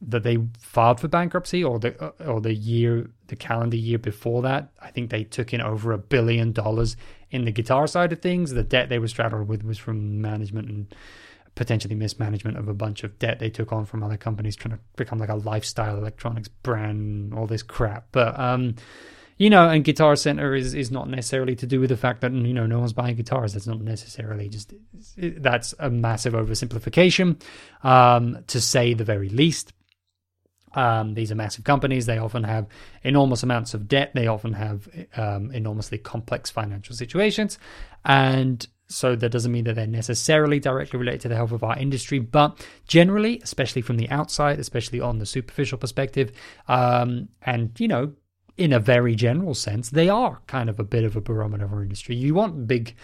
that 0.00 0.22
they 0.22 0.38
filed 0.58 1.00
for 1.00 1.08
bankruptcy 1.08 1.64
or 1.64 1.78
the 1.78 2.02
uh, 2.02 2.30
or 2.30 2.40
the 2.40 2.54
year 2.54 3.10
the 3.28 3.36
calendar 3.36 3.76
year 3.76 3.98
before 3.98 4.42
that, 4.42 4.70
I 4.80 4.90
think 4.90 5.10
they 5.10 5.24
took 5.24 5.54
in 5.54 5.60
over 5.60 5.92
a 5.92 5.98
billion 5.98 6.52
dollars 6.52 6.96
in 7.30 7.44
the 7.44 7.50
guitar 7.50 7.86
side 7.86 8.12
of 8.12 8.20
things. 8.20 8.52
The 8.52 8.62
debt 8.62 8.88
they 8.88 8.98
were 8.98 9.08
straddled 9.08 9.48
with 9.48 9.64
was 9.64 9.78
from 9.78 10.20
management 10.20 10.68
and 10.68 10.94
potentially 11.54 11.94
mismanagement 11.94 12.58
of 12.58 12.68
a 12.68 12.74
bunch 12.74 13.04
of 13.04 13.18
debt 13.18 13.38
they 13.38 13.48
took 13.48 13.72
on 13.72 13.86
from 13.86 14.02
other 14.02 14.16
companies 14.16 14.56
trying 14.56 14.76
to 14.76 14.80
become 14.96 15.18
like 15.18 15.28
a 15.28 15.36
lifestyle 15.36 15.96
electronics 15.96 16.48
brand, 16.48 17.32
all 17.32 17.46
this 17.46 17.62
crap. 17.62 18.08
But 18.12 18.38
um 18.38 18.74
you 19.36 19.50
know, 19.50 19.68
and 19.68 19.84
Guitar 19.84 20.16
Center 20.16 20.54
is 20.54 20.74
is 20.74 20.90
not 20.90 21.08
necessarily 21.08 21.56
to 21.56 21.66
do 21.66 21.80
with 21.80 21.90
the 21.90 21.96
fact 21.96 22.20
that 22.20 22.32
you 22.32 22.54
know 22.54 22.66
no 22.66 22.78
one's 22.78 22.92
buying 22.92 23.16
guitars. 23.16 23.52
That's 23.52 23.66
not 23.66 23.80
necessarily 23.80 24.48
just 24.48 24.72
that's 25.16 25.74
a 25.78 25.90
massive 25.90 26.34
oversimplification, 26.34 27.40
um, 27.82 28.44
to 28.46 28.60
say 28.60 28.94
the 28.94 29.04
very 29.04 29.28
least. 29.28 29.72
Um, 30.76 31.14
these 31.14 31.30
are 31.30 31.36
massive 31.36 31.64
companies. 31.64 32.06
They 32.06 32.18
often 32.18 32.42
have 32.42 32.66
enormous 33.04 33.44
amounts 33.44 33.74
of 33.74 33.86
debt. 33.86 34.10
They 34.14 34.26
often 34.26 34.54
have 34.54 34.88
um, 35.16 35.52
enormously 35.52 35.98
complex 35.98 36.50
financial 36.50 36.94
situations, 36.94 37.58
and 38.04 38.66
so 38.86 39.16
that 39.16 39.30
doesn't 39.30 39.50
mean 39.50 39.64
that 39.64 39.74
they're 39.74 39.86
necessarily 39.86 40.60
directly 40.60 40.98
related 40.98 41.22
to 41.22 41.28
the 41.28 41.36
health 41.36 41.52
of 41.52 41.64
our 41.64 41.76
industry, 41.78 42.18
but 42.18 42.64
generally, 42.86 43.40
especially 43.42 43.82
from 43.82 43.96
the 43.96 44.08
outside, 44.10 44.60
especially 44.60 45.00
on 45.00 45.18
the 45.18 45.26
superficial 45.26 45.78
perspective, 45.78 46.30
um, 46.68 47.28
and 47.42 47.78
you 47.80 47.88
know, 47.88 48.12
in 48.56 48.72
a 48.72 48.78
very 48.78 49.14
general 49.14 49.54
sense, 49.54 49.90
they 49.90 50.08
are 50.08 50.40
kind 50.46 50.70
of 50.70 50.78
a 50.78 50.84
bit 50.84 51.04
of 51.04 51.16
a 51.16 51.20
barometer 51.20 51.64
of 51.64 51.72
our 51.72 51.82
industry. 51.82 52.14
You 52.14 52.34
want 52.34 52.66
big, 52.66 52.94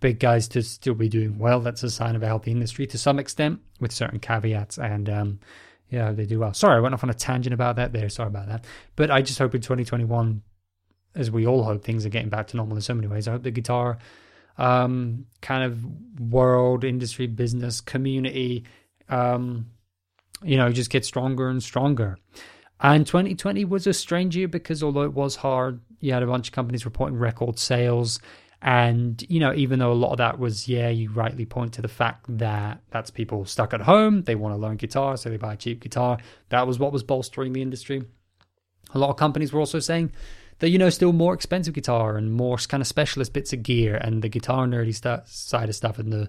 big 0.00 0.18
guys 0.18 0.48
to 0.48 0.62
still 0.62 0.94
be 0.94 1.08
doing 1.08 1.38
well. 1.38 1.60
That's 1.60 1.82
a 1.82 1.90
sign 1.90 2.16
of 2.16 2.22
a 2.22 2.26
healthy 2.26 2.50
industry 2.50 2.86
to 2.88 2.98
some 2.98 3.18
extent, 3.18 3.60
with 3.80 3.92
certain 3.92 4.18
caveats. 4.18 4.78
And 4.78 5.10
um, 5.10 5.40
yeah, 5.90 6.12
they 6.12 6.26
do 6.26 6.40
well. 6.40 6.54
Sorry, 6.54 6.76
I 6.76 6.80
went 6.80 6.94
off 6.94 7.04
on 7.04 7.10
a 7.10 7.14
tangent 7.14 7.52
about 7.52 7.76
that 7.76 7.92
there. 7.92 8.08
Sorry 8.08 8.28
about 8.28 8.48
that. 8.48 8.64
But 8.96 9.10
I 9.10 9.22
just 9.22 9.38
hope 9.38 9.54
in 9.54 9.60
2021, 9.60 10.42
as 11.14 11.30
we 11.30 11.46
all 11.46 11.62
hope, 11.62 11.84
things 11.84 12.06
are 12.06 12.10
getting 12.10 12.30
back 12.30 12.48
to 12.48 12.56
normal 12.56 12.76
in 12.76 12.82
so 12.82 12.94
many 12.94 13.06
ways. 13.06 13.28
I 13.28 13.32
hope 13.32 13.42
the 13.42 13.50
guitar 13.50 13.98
um, 14.56 15.26
kind 15.40 15.64
of 15.64 15.84
world, 16.20 16.84
industry, 16.84 17.26
business, 17.26 17.80
community, 17.80 18.64
um, 19.08 19.66
you 20.42 20.56
know, 20.56 20.72
just 20.72 20.90
get 20.90 21.04
stronger 21.04 21.48
and 21.48 21.62
stronger. 21.62 22.18
And 22.84 23.06
2020 23.06 23.64
was 23.64 23.86
a 23.86 23.94
strange 23.94 24.36
year 24.36 24.46
because 24.46 24.82
although 24.82 25.04
it 25.04 25.14
was 25.14 25.36
hard, 25.36 25.80
you 26.00 26.12
had 26.12 26.22
a 26.22 26.26
bunch 26.26 26.48
of 26.48 26.52
companies 26.52 26.84
reporting 26.84 27.16
record 27.16 27.58
sales. 27.58 28.20
And, 28.60 29.24
you 29.30 29.40
know, 29.40 29.54
even 29.54 29.78
though 29.78 29.90
a 29.90 29.94
lot 29.94 30.12
of 30.12 30.18
that 30.18 30.38
was, 30.38 30.68
yeah, 30.68 30.90
you 30.90 31.10
rightly 31.10 31.46
point 31.46 31.72
to 31.74 31.82
the 31.82 31.88
fact 31.88 32.26
that 32.28 32.82
that's 32.90 33.08
people 33.08 33.46
stuck 33.46 33.72
at 33.72 33.80
home, 33.80 34.24
they 34.24 34.34
want 34.34 34.54
to 34.54 34.58
learn 34.58 34.76
guitar, 34.76 35.16
so 35.16 35.30
they 35.30 35.38
buy 35.38 35.54
a 35.54 35.56
cheap 35.56 35.80
guitar. 35.80 36.18
That 36.50 36.66
was 36.66 36.78
what 36.78 36.92
was 36.92 37.02
bolstering 37.02 37.54
the 37.54 37.62
industry. 37.62 38.04
A 38.92 38.98
lot 38.98 39.08
of 39.08 39.16
companies 39.16 39.50
were 39.50 39.60
also 39.60 39.78
saying 39.78 40.12
that, 40.58 40.68
you 40.68 40.76
know, 40.76 40.90
still 40.90 41.14
more 41.14 41.32
expensive 41.32 41.72
guitar 41.72 42.18
and 42.18 42.34
more 42.34 42.58
kind 42.58 42.82
of 42.82 42.86
specialist 42.86 43.32
bits 43.32 43.54
of 43.54 43.62
gear 43.62 43.96
and 43.96 44.20
the 44.20 44.28
guitar 44.28 44.66
nerdy 44.66 44.94
st- 44.94 45.26
side 45.26 45.70
of 45.70 45.74
stuff 45.74 45.98
and 45.98 46.12
the, 46.12 46.28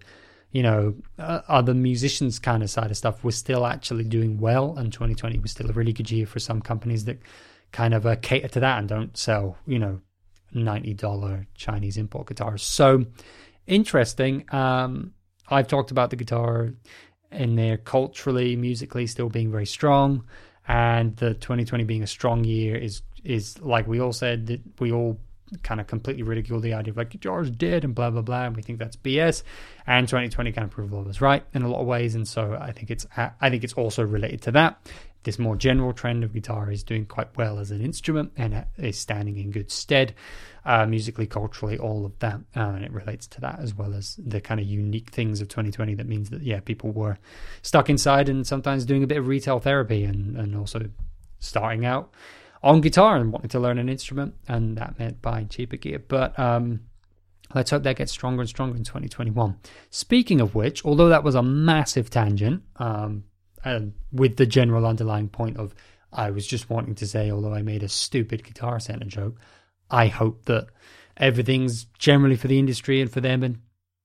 you 0.56 0.64
know, 0.64 0.96
uh, 1.20 1.42
other 1.50 1.74
musicians 1.74 2.40
kind 2.40 2.64
of 2.64 2.70
side 2.70 2.90
of 2.90 2.96
stuff 2.96 3.26
was 3.26 3.36
still 3.36 3.66
actually 3.66 4.06
doing 4.06 4.38
well. 4.38 4.78
And 4.78 4.94
2020 4.94 5.40
was 5.40 5.52
still 5.52 5.70
a 5.70 5.74
really 5.74 5.92
good 5.92 6.10
year 6.10 6.26
for 6.26 6.40
some 6.40 6.62
companies 6.62 7.04
that 7.06 7.20
kind 7.74 7.94
of 7.94 8.06
uh, 8.06 8.16
cater 8.22 8.48
to 8.48 8.62
that 8.62 8.80
and 8.80 8.88
don't 8.88 9.18
sell, 9.18 9.58
you 9.68 9.80
know, 9.80 10.00
$90 10.56 11.46
Chinese 11.56 11.98
import 11.98 12.28
guitars. 12.28 12.64
So 12.64 13.04
interesting. 13.68 14.46
Um, 14.54 15.12
I've 15.50 15.68
talked 15.68 15.92
about 15.92 16.10
the 16.10 16.16
guitar 16.16 16.70
in 17.34 17.58
there 17.58 17.76
culturally, 17.76 18.56
musically, 18.56 19.08
still 19.08 19.28
being 19.28 19.52
very 19.52 19.66
strong. 19.66 20.24
And 20.70 21.18
the 21.18 21.34
2020 21.34 21.84
being 21.84 22.02
a 22.02 22.08
strong 22.08 22.46
year 22.46 22.78
is 22.78 23.02
is 23.26 23.60
like 23.60 23.88
we 23.88 24.00
all 24.00 24.14
said 24.14 24.48
that 24.48 24.62
we 24.80 24.94
all 24.94 25.20
kind 25.64 25.80
of 25.80 25.88
completely 25.88 26.24
ridicule 26.24 26.60
the 26.60 26.74
idea 26.74 26.92
of 26.92 26.98
like 26.98 27.10
guitar's 27.10 27.50
dead 27.50 27.84
and 27.84 27.94
blah 27.96 28.10
blah 28.10 28.22
blah, 28.22 28.46
and 28.46 28.56
we 28.56 28.62
think 28.62 28.80
that's 28.80 28.96
BS. 28.96 29.44
And 29.88 30.08
2020 30.08 30.52
kind 30.52 30.66
of 30.66 30.72
proved 30.72 30.94
all 30.94 31.08
us 31.08 31.22
right 31.22 31.44
in 31.54 31.62
a 31.62 31.70
lot 31.70 31.82
of 31.82 31.88
ways, 31.88 32.16
and 32.16 32.28
so 32.28 32.58
I 32.60 32.72
think 32.72 32.92
it's 32.92 33.06
I 33.16 33.50
think 33.50 33.64
it's 33.64 33.74
also 33.74 34.04
related 34.04 34.42
to 34.44 34.52
that 34.52 34.80
this 35.26 35.40
more 35.40 35.56
general 35.56 35.92
trend 35.92 36.24
of 36.24 36.34
guitar 36.34 36.72
is 36.72 36.84
doing 36.84 37.06
quite 37.06 37.36
well 37.36 37.60
as 37.60 37.72
an 37.72 37.82
instrument 37.82 38.32
and 38.38 38.66
is 38.78 38.98
standing 38.98 39.38
in 39.38 39.52
good 39.52 39.70
stead 39.72 40.14
uh, 40.66 40.86
musically, 40.86 41.28
culturally, 41.28 41.78
all 41.78 42.06
of 42.06 42.18
that. 42.20 42.40
Uh, 42.56 42.62
and 42.62 42.86
it 42.86 42.92
relates 42.92 43.28
to 43.28 43.42
that 43.42 43.60
as 43.60 43.74
well 43.74 43.94
as 43.94 44.18
the 44.24 44.40
kind 44.40 44.60
of 44.60 44.66
unique 44.66 45.10
things 45.10 45.42
of 45.42 45.48
2020 45.50 45.96
that 45.96 46.08
means 46.08 46.30
that, 46.30 46.42
yeah, 46.42 46.60
people 46.60 46.92
were 46.92 47.18
stuck 47.64 47.90
inside 47.90 48.30
and 48.30 48.48
sometimes 48.48 48.86
doing 48.86 49.04
a 49.04 49.08
bit 49.08 49.18
of 49.18 49.28
retail 49.28 49.60
therapy 49.60 50.04
and, 50.06 50.38
and 50.38 50.56
also 50.56 50.80
starting 51.40 51.86
out 51.86 52.14
on 52.66 52.82
guitar 52.82 53.16
and 53.16 53.32
wanting 53.32 53.50
to 53.52 53.60
learn 53.60 53.78
an 53.78 53.88
instrument. 53.88 54.34
And 54.48 54.78
that 54.78 55.00
meant 55.00 55.22
buying 55.22 55.48
cheaper 55.48 55.78
gear. 55.78 56.00
But, 56.00 56.38
um, 56.38 56.82
Let's 57.54 57.70
hope 57.70 57.84
that 57.84 57.96
gets 57.96 58.12
stronger 58.12 58.42
and 58.42 58.50
stronger 58.50 58.76
in 58.76 58.84
2021. 58.84 59.58
Speaking 59.90 60.42
of 60.42 60.56
which, 60.56 60.84
although 60.84 61.10
that 61.10 61.24
was 61.24 61.36
a 61.36 61.44
massive 61.44 62.10
tangent, 62.10 62.64
um, 62.78 63.24
and 63.64 63.94
with 64.12 64.38
the 64.38 64.46
general 64.46 64.86
underlying 64.86 65.30
point 65.30 65.58
of 65.58 65.76
I 66.12 66.32
was 66.32 66.48
just 66.48 66.70
wanting 66.70 66.96
to 66.96 67.08
say, 67.08 67.30
although 67.30 67.54
I 67.54 67.62
made 67.62 67.84
a 67.84 67.90
stupid 67.90 68.44
guitar 68.44 68.80
center 68.80 69.06
joke, 69.06 69.38
I 69.92 70.08
hope 70.08 70.46
that 70.46 70.68
everything's 71.18 71.86
generally 72.00 72.36
for 72.36 72.48
the 72.48 72.60
industry 72.60 73.02
and 73.02 73.12
for 73.12 73.22
them 73.22 73.44
and 73.44 73.60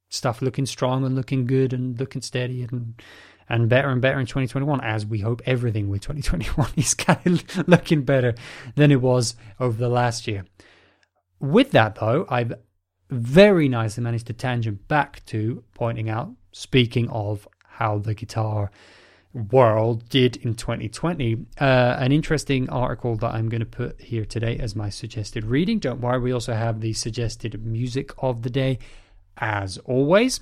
stuff 0.09 0.43
looking 0.43 0.67
strong 0.67 1.05
and 1.05 1.15
looking 1.15 1.47
good 1.47 1.73
and 1.73 1.99
looking 1.99 2.23
steady 2.23 2.63
and 2.63 3.01
and 3.51 3.69
better 3.69 3.91
and 3.91 4.01
better 4.01 4.21
in 4.21 4.27
2021 4.27 4.81
as 4.81 5.05
we 5.05 5.19
hope 5.19 5.43
everything 5.45 5.89
with 5.89 6.01
2021 6.03 6.71
is 6.77 6.95
kind 6.95 7.27
of 7.27 7.69
looking 7.69 8.03
better 8.03 8.35
than 8.77 8.91
it 8.91 9.01
was 9.03 9.35
over 9.59 9.77
the 9.77 9.89
last 9.89 10.27
year. 10.27 10.45
With 11.41 11.73
that 11.73 11.97
though, 11.97 12.27
I've 12.29 12.55
very 13.11 13.69
nicely 13.69 14.05
managed 14.05 14.29
to 14.29 14.33
tangent 14.33 14.87
back 14.87 15.25
to 15.27 15.65
pointing 15.75 16.09
out, 16.09 16.31
speaking 16.53 17.11
of 17.11 17.47
how 17.67 17.99
the 17.99 18.15
guitar 18.15 18.71
world 19.33 20.09
did 20.09 20.37
in 20.37 20.55
2020. 20.55 21.47
Uh, 21.61 21.97
an 21.99 22.13
interesting 22.13 22.69
article 22.69 23.17
that 23.17 23.35
I'm 23.35 23.49
going 23.49 23.61
to 23.61 23.67
put 23.67 24.01
here 24.01 24.25
today 24.25 24.59
as 24.59 24.77
my 24.77 24.91
suggested 24.91 25.45
reading. 25.45 25.79
Don't 25.79 26.01
worry, 26.01 26.21
we 26.21 26.33
also 26.33 26.55
have 26.55 26.81
the 26.81 26.93
suggested 26.93 27.65
music 27.65 28.13
of 28.19 28.43
the 28.43 28.51
day 28.51 28.79
as 29.39 29.79
always. 29.79 30.41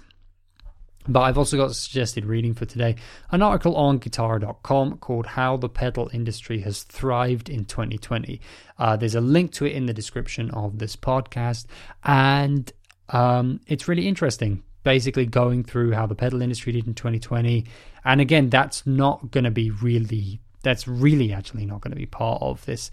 But 1.09 1.21
I've 1.21 1.39
also 1.39 1.57
got 1.57 1.75
suggested 1.75 2.27
reading 2.27 2.53
for 2.55 2.67
today 2.67 2.97
an 3.31 3.41
article 3.43 3.75
on 3.77 3.99
guitar.com 3.99 4.99
called 4.99 5.27
How 5.27 5.57
the 5.57 5.69
Pedal 5.69 6.11
Industry 6.13 6.61
Has 6.61 6.83
Thrived 6.83 7.49
in 7.49 7.65
2020. 7.65 8.41
Uh, 8.79 8.97
there's 8.97 9.15
a 9.15 9.21
link 9.21 9.53
to 9.53 9.65
it 9.65 9.73
in 9.73 9.87
the 9.87 9.95
description 9.95 10.51
of 10.51 10.79
this 10.79 10.97
podcast, 10.97 11.65
and 12.05 12.71
um, 13.09 13.61
it's 13.67 13.89
really 13.89 14.07
interesting 14.07 14.63
basically 14.85 15.27
going 15.27 15.63
through 15.65 15.93
how 15.93 16.07
the 16.07 16.15
pedal 16.15 16.41
industry 16.41 16.73
did 16.73 16.87
in 16.87 16.95
2020. 16.95 17.67
And 18.05 18.21
again, 18.21 18.49
that's 18.49 18.87
not 18.87 19.31
going 19.31 19.45
to 19.45 19.51
be 19.51 19.71
really, 19.71 20.41
that's 20.63 20.89
really 20.89 21.33
actually 21.33 21.67
not 21.67 21.81
going 21.81 21.91
to 21.91 21.97
be 21.97 22.07
part 22.07 22.41
of 22.41 22.65
this 22.65 22.91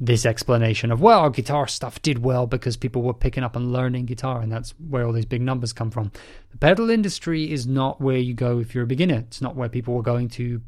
this 0.00 0.26
explanation 0.26 0.90
of 0.90 1.00
well 1.00 1.30
guitar 1.30 1.66
stuff 1.66 2.00
did 2.02 2.24
well 2.24 2.46
because 2.46 2.76
people 2.76 3.02
were 3.02 3.14
picking 3.14 3.44
up 3.44 3.56
and 3.56 3.72
learning 3.72 4.06
guitar 4.06 4.40
and 4.40 4.50
that's 4.50 4.74
where 4.88 5.06
all 5.06 5.12
these 5.12 5.26
big 5.26 5.42
numbers 5.42 5.72
come 5.72 5.90
from. 5.90 6.10
The 6.50 6.58
pedal 6.58 6.90
industry 6.90 7.50
is 7.50 7.66
not 7.66 8.00
where 8.00 8.18
you 8.18 8.34
go 8.34 8.58
if 8.58 8.74
you're 8.74 8.84
a 8.84 8.86
beginner. 8.86 9.24
It's 9.26 9.40
not 9.40 9.56
where 9.56 9.68
people 9.68 9.94
were 9.94 10.02
going 10.02 10.28
to 10.30 10.60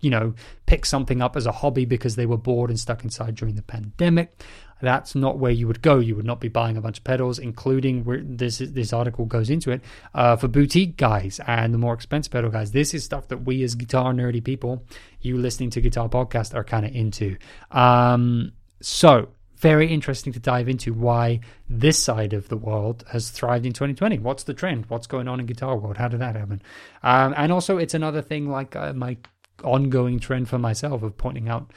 you 0.00 0.10
know 0.10 0.34
pick 0.66 0.86
something 0.86 1.20
up 1.20 1.36
as 1.36 1.46
a 1.46 1.52
hobby 1.52 1.84
because 1.84 2.16
they 2.16 2.26
were 2.26 2.36
bored 2.36 2.70
and 2.70 2.78
stuck 2.78 3.04
inside 3.04 3.34
during 3.34 3.56
the 3.56 3.62
pandemic 3.62 4.42
that's 4.80 5.14
not 5.14 5.38
where 5.38 5.52
you 5.52 5.66
would 5.66 5.82
go. 5.82 5.98
You 5.98 6.16
would 6.16 6.24
not 6.24 6.40
be 6.40 6.48
buying 6.48 6.76
a 6.76 6.80
bunch 6.80 6.98
of 6.98 7.04
pedals, 7.04 7.38
including 7.38 8.04
where 8.04 8.22
this 8.22 8.58
this 8.58 8.92
article 8.92 9.24
goes 9.24 9.50
into 9.50 9.70
it 9.70 9.82
uh, 10.14 10.36
for 10.36 10.48
boutique 10.48 10.96
guys 10.96 11.40
and 11.46 11.74
the 11.74 11.78
more 11.78 11.94
expensive 11.94 12.32
pedal 12.32 12.50
guys. 12.50 12.72
This 12.72 12.94
is 12.94 13.04
stuff 13.04 13.28
that 13.28 13.44
we 13.44 13.62
as 13.62 13.74
guitar 13.74 14.12
nerdy 14.12 14.42
people, 14.42 14.84
you 15.20 15.36
listening 15.36 15.70
to 15.70 15.80
guitar 15.80 16.08
podcast, 16.08 16.54
are 16.54 16.64
kind 16.64 16.86
of 16.86 16.94
into. 16.94 17.36
Um, 17.70 18.52
so 18.80 19.28
very 19.58 19.92
interesting 19.92 20.32
to 20.32 20.38
dive 20.38 20.68
into 20.68 20.92
why 20.92 21.40
this 21.68 22.00
side 22.00 22.32
of 22.32 22.48
the 22.48 22.56
world 22.56 23.04
has 23.10 23.30
thrived 23.30 23.66
in 23.66 23.72
2020. 23.72 24.18
What's 24.20 24.44
the 24.44 24.54
trend? 24.54 24.86
What's 24.86 25.08
going 25.08 25.26
on 25.26 25.40
in 25.40 25.46
guitar 25.46 25.76
world? 25.76 25.96
How 25.96 26.08
did 26.08 26.20
that 26.20 26.36
happen? 26.36 26.62
Um, 27.02 27.34
and 27.36 27.52
also, 27.52 27.78
it's 27.78 27.94
another 27.94 28.22
thing 28.22 28.48
like 28.48 28.76
uh, 28.76 28.92
my 28.92 29.16
ongoing 29.64 30.20
trend 30.20 30.48
for 30.48 30.58
myself 30.58 31.02
of 31.02 31.16
pointing 31.16 31.48
out 31.48 31.72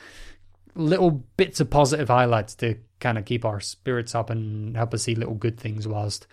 little 0.75 1.11
bits 1.37 1.59
of 1.59 1.69
positive 1.69 2.07
highlights 2.07 2.55
to 2.55 2.77
kind 2.99 3.17
of 3.17 3.25
keep 3.25 3.45
our 3.45 3.59
spirits 3.59 4.15
up 4.15 4.29
and 4.29 4.75
help 4.75 4.93
us 4.93 5.03
see 5.03 5.15
little 5.15 5.33
good 5.33 5.59
things 5.59 5.87
whilst 5.87 6.27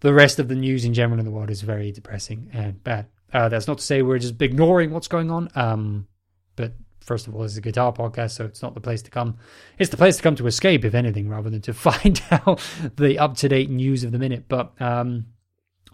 the 0.00 0.12
rest 0.12 0.38
of 0.38 0.48
the 0.48 0.54
news 0.54 0.84
in 0.84 0.94
general 0.94 1.18
in 1.18 1.24
the 1.24 1.30
world 1.30 1.50
is 1.50 1.60
very 1.60 1.92
depressing 1.92 2.50
and 2.52 2.82
bad. 2.82 3.06
Uh, 3.32 3.48
that's 3.48 3.68
not 3.68 3.78
to 3.78 3.84
say 3.84 4.02
we're 4.02 4.18
just 4.18 4.40
ignoring 4.40 4.90
what's 4.90 5.08
going 5.08 5.30
on. 5.30 5.48
Um, 5.54 6.08
but 6.56 6.72
first 7.00 7.26
of 7.26 7.34
all, 7.34 7.44
it's 7.44 7.56
a 7.56 7.60
guitar 7.60 7.92
podcast, 7.92 8.32
so 8.32 8.44
it's 8.44 8.62
not 8.62 8.74
the 8.74 8.80
place 8.80 9.02
to 9.02 9.10
come. 9.10 9.38
It's 9.78 9.90
the 9.90 9.96
place 9.96 10.16
to 10.16 10.22
come 10.22 10.36
to 10.36 10.46
escape, 10.46 10.84
if 10.84 10.94
anything, 10.94 11.28
rather 11.28 11.50
than 11.50 11.60
to 11.62 11.74
find 11.74 12.20
out 12.30 12.60
the 12.96 13.18
up 13.18 13.36
to 13.38 13.48
date 13.48 13.70
news 13.70 14.02
of 14.02 14.12
the 14.12 14.18
minute. 14.18 14.46
But 14.48 14.72
um, 14.80 15.26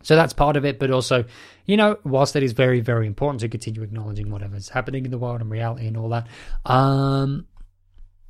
so 0.03 0.15
that's 0.15 0.33
part 0.33 0.57
of 0.57 0.65
it. 0.65 0.79
But 0.79 0.91
also, 0.91 1.25
you 1.67 1.77
know, 1.77 1.99
whilst 2.05 2.37
it 2.37 2.43
is 2.43 2.53
very, 2.53 2.81
very 2.81 3.07
important 3.07 3.41
to 3.41 3.49
continue 3.49 3.83
acknowledging 3.83 4.31
whatever's 4.31 4.69
happening 4.69 5.05
in 5.05 5.11
the 5.11 5.19
world 5.19 5.41
and 5.41 5.51
reality 5.51 5.87
and 5.87 5.97
all 5.97 6.09
that, 6.11 6.29
um, 6.65 7.47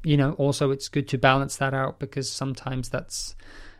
you 0.06 0.16
know, 0.16 0.34
also 0.34 0.70
it's 0.70 0.88
good 0.88 1.08
to 1.08 1.18
balance 1.18 1.56
that 1.56 1.74
out 1.74 1.98
because 1.98 2.30
sometimes 2.30 2.88
that's, 2.88 3.34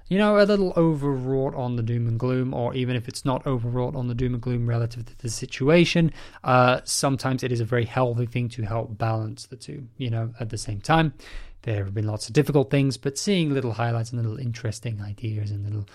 you 0.09 0.19
know, 0.19 0.41
a 0.41 0.43
little 0.43 0.73
overwrought 0.77 1.55
on 1.55 1.77
the 1.77 1.85
doom 1.85 2.09
and 2.09 2.19
gloom, 2.19 2.53
or 2.53 2.75
even 2.75 2.97
if 2.97 3.07
it's 3.07 3.25
not 3.25 3.47
overwrought 3.47 3.95
on 3.95 4.09
the 4.09 4.15
doom 4.15 4.35
and 4.35 4.43
gloom 4.43 4.69
relative 4.69 5.07
to 5.07 5.17
the 5.19 5.29
situation, 5.29 6.11
uh, 6.43 6.81
sometimes 6.83 7.45
it 7.45 7.53
is 7.53 7.61
a 7.61 7.65
very 7.65 7.85
healthy 7.85 8.27
thing 8.27 8.49
to 8.49 8.63
help 8.63 8.99
balance 8.99 9.47
the 9.47 9.55
two, 9.55 9.87
you 9.99 10.11
know, 10.11 10.35
at 10.41 10.51
the 10.51 10.59
same 10.59 10.81
time. 10.81 11.15
There 11.63 11.85
have 11.85 11.95
been 11.95 12.09
lots 12.09 12.27
of 12.27 12.33
difficult 12.33 12.73
things, 12.73 12.97
but 12.97 13.17
seeing 13.17 13.55
little 13.55 13.75
highlights 13.75 14.11
and 14.11 14.21
little 14.21 14.39
interesting 14.39 15.01
ideas 15.01 15.53
and 15.53 15.65
little 15.65 15.89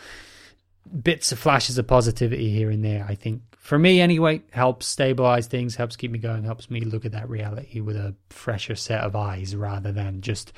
bits 1.04 1.32
of 1.32 1.40
flashes 1.40 1.78
of 1.78 1.88
positivity 1.88 2.50
here 2.50 2.70
and 2.70 2.84
there, 2.84 3.06
I 3.08 3.16
think, 3.16 3.42
for 3.58 3.78
me 3.78 4.02
anyway, 4.02 4.42
helps 4.52 4.88
stabilize 4.88 5.48
things, 5.48 5.76
helps 5.76 5.96
keep 5.96 6.12
me 6.12 6.20
going, 6.20 6.44
helps 6.44 6.70
me 6.70 6.82
look 6.82 7.06
at 7.06 7.12
that 7.12 7.30
reality 7.30 7.80
with 7.80 7.96
a 7.96 8.16
fresher 8.30 8.76
set 8.76 9.02
of 9.02 9.16
eyes 9.16 9.56
rather 9.56 9.92
than 9.92 10.22
just 10.22 10.52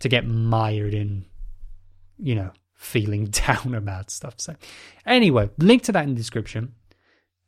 to 0.00 0.08
get 0.08 0.26
mired 0.26 0.94
in, 0.94 1.24
you 2.18 2.34
know, 2.34 2.50
feeling 2.74 3.26
down 3.46 3.74
about 3.74 4.10
stuff. 4.10 4.34
So, 4.38 4.56
anyway, 5.06 5.50
link 5.58 5.82
to 5.84 5.92
that 5.92 6.04
in 6.04 6.10
the 6.10 6.16
description. 6.16 6.74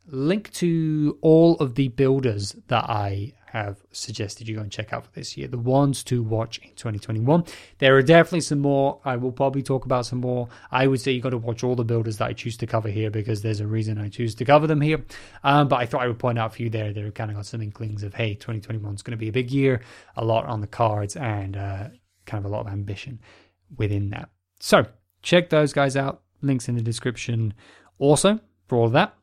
Link 0.07 0.53
to 0.55 1.19
all 1.21 1.57
of 1.57 1.75
the 1.75 1.88
builders 1.88 2.57
that 2.69 2.85
I 2.85 3.35
have 3.53 3.79
suggested 3.93 4.49
you 4.49 4.57
go 4.57 4.63
and 4.63 4.71
check 4.71 4.93
out 4.93 5.05
for 5.05 5.13
this 5.13 5.37
year. 5.37 5.49
The 5.49 5.59
ones 5.59 6.05
to 6.05 6.23
watch 6.23 6.59
in 6.59 6.71
2021. 6.71 7.45
There 7.79 7.97
are 7.97 8.03
definitely 8.03 8.43
some 8.43 8.61
more. 8.61 9.01
I 9.05 9.17
will 9.17 9.33
probably 9.33 9.63
talk 9.63 9.85
about 9.85 10.07
some 10.07 10.21
more. 10.21 10.49
I 10.71 10.87
would 10.87 11.01
say 11.01 11.13
you 11.13 11.21
got 11.21 11.31
to 11.31 11.39
watch 11.39 11.65
all 11.65 11.75
the 11.75 11.85
builders 11.85 12.19
that 12.19 12.29
I 12.29 12.33
choose 12.33 12.57
to 12.59 12.67
cover 12.67 12.89
here 12.89 13.11
because 13.11 13.43
there's 13.43 13.61
a 13.61 13.67
reason 13.67 13.99
I 13.99 14.09
choose 14.09 14.35
to 14.37 14.45
cover 14.45 14.67
them 14.67 14.81
here. 14.81 15.05
Um, 15.43 15.69
but 15.69 15.77
I 15.77 15.87
thought 15.87 16.03
I 16.03 16.07
would 16.07 16.19
point 16.19 16.39
out 16.39 16.53
a 16.53 16.55
few 16.55 16.71
there 16.71 16.93
that 16.93 17.05
have 17.05 17.15
kind 17.15 17.31
of 17.31 17.37
got 17.37 17.47
some 17.47 17.63
inklings 17.63 18.03
of, 18.03 18.15
hey, 18.15 18.35
2021 18.35 18.95
is 18.95 19.03
going 19.03 19.13
to 19.13 19.17
be 19.17 19.29
a 19.29 19.33
big 19.33 19.51
year, 19.51 19.83
a 20.17 20.25
lot 20.25 20.47
on 20.47 20.61
the 20.61 20.67
cards, 20.67 21.17
and 21.17 21.57
uh, 21.57 21.89
kind 22.27 22.45
of 22.45 22.51
a 22.51 22.55
lot 22.55 22.67
of 22.67 22.73
ambition 22.73 23.21
within 23.77 24.11
that. 24.11 24.31
So 24.61 24.87
check 25.23 25.51
those 25.51 25.73
guys 25.73 25.97
out 25.97 26.23
Links 26.43 26.69
in 26.69 26.75
the 26.75 26.83
description 26.83 27.55
also 27.99 28.41
for 28.67 28.79
all 28.79 28.87
of 28.87 28.93
that. 28.93 29.15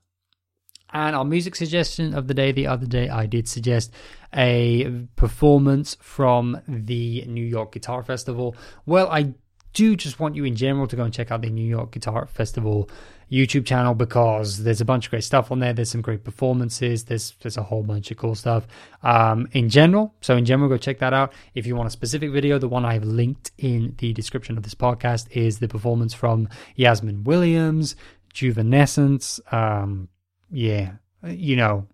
And 0.94 1.16
our 1.16 1.26
music 1.26 1.56
suggestion 1.56 2.14
of 2.14 2.28
the 2.28 2.34
day, 2.34 2.52
the 2.52 2.68
other 2.68 2.86
day, 2.86 3.10
I 3.10 3.26
did 3.26 3.48
suggest 3.48 3.94
a 4.38 5.08
performance 5.16 5.98
from 6.00 6.62
the 6.68 7.26
New 7.26 7.44
York 7.44 7.72
Guitar 7.72 8.04
Festival. 8.04 8.56
Well, 8.86 9.10
I 9.10 9.34
do 9.74 9.96
just 9.96 10.20
want 10.20 10.36
you 10.36 10.46
in 10.46 10.56
general 10.56 10.88
to 10.88 10.96
go 10.96 11.04
and 11.04 11.14
check 11.14 11.32
out 11.32 11.42
the 11.42 11.50
New 11.50 11.68
York 11.68 11.92
Guitar 11.92 12.28
Festival 12.28 12.90
YouTube 13.32 13.66
channel 13.66 13.94
because 13.94 14.64
there's 14.64 14.80
a 14.80 14.86
bunch 14.86 15.06
of 15.06 15.12
great 15.12 15.24
stuff 15.24 15.52
on 15.52 15.60
there. 15.60 15.74
There's 15.74 15.92
some 15.92 16.02
great 16.02 16.24
performances. 16.24 17.06
There's 17.06 17.36
there's 17.42 17.58
a 17.58 17.64
whole 17.64 17.84
bunch 17.84 18.10
of 18.10 18.18
cool 18.18 18.36
stuff 18.36 18.68
um, 19.04 19.48
in 19.52 19.70
general. 19.70 20.14
So 20.22 20.38
in 20.38 20.46
general, 20.46 20.70
go 20.70 20.78
check 20.78 21.00
that 21.00 21.14
out. 21.14 21.34
If 21.54 21.68
you 21.68 21.76
want 21.76 21.88
a 21.88 21.92
specific 21.92 22.32
video, 22.32 22.58
the 22.58 22.70
one 22.70 22.86
I've 22.86 23.04
linked 23.04 23.52
in 23.58 23.96
the 23.98 24.14
description 24.14 24.58
of 24.58 24.64
this 24.64 24.76
podcast 24.76 25.28
is 25.32 25.60
the 25.60 25.68
performance 25.68 26.14
from 26.14 26.48
Yasmin 26.76 27.24
Williams, 27.24 27.96
Juvenescence. 28.34 29.42
Um, 29.54 30.08
yeah, 30.50 30.94
you 31.24 31.56
know 31.56 31.88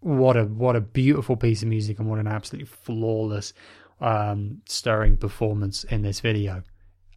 what 0.00 0.36
a 0.36 0.44
what 0.44 0.76
a 0.76 0.80
beautiful 0.80 1.36
piece 1.36 1.62
of 1.62 1.68
music 1.68 1.98
and 1.98 2.08
what 2.08 2.18
an 2.18 2.26
absolutely 2.26 2.66
flawless, 2.66 3.52
um, 4.00 4.62
stirring 4.66 5.16
performance 5.16 5.84
in 5.84 6.02
this 6.02 6.20
video 6.20 6.62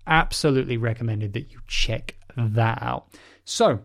absolutely 0.07 0.77
recommended 0.77 1.33
that 1.33 1.51
you 1.51 1.59
check 1.67 2.15
that 2.35 2.81
out. 2.81 3.07
So, 3.45 3.79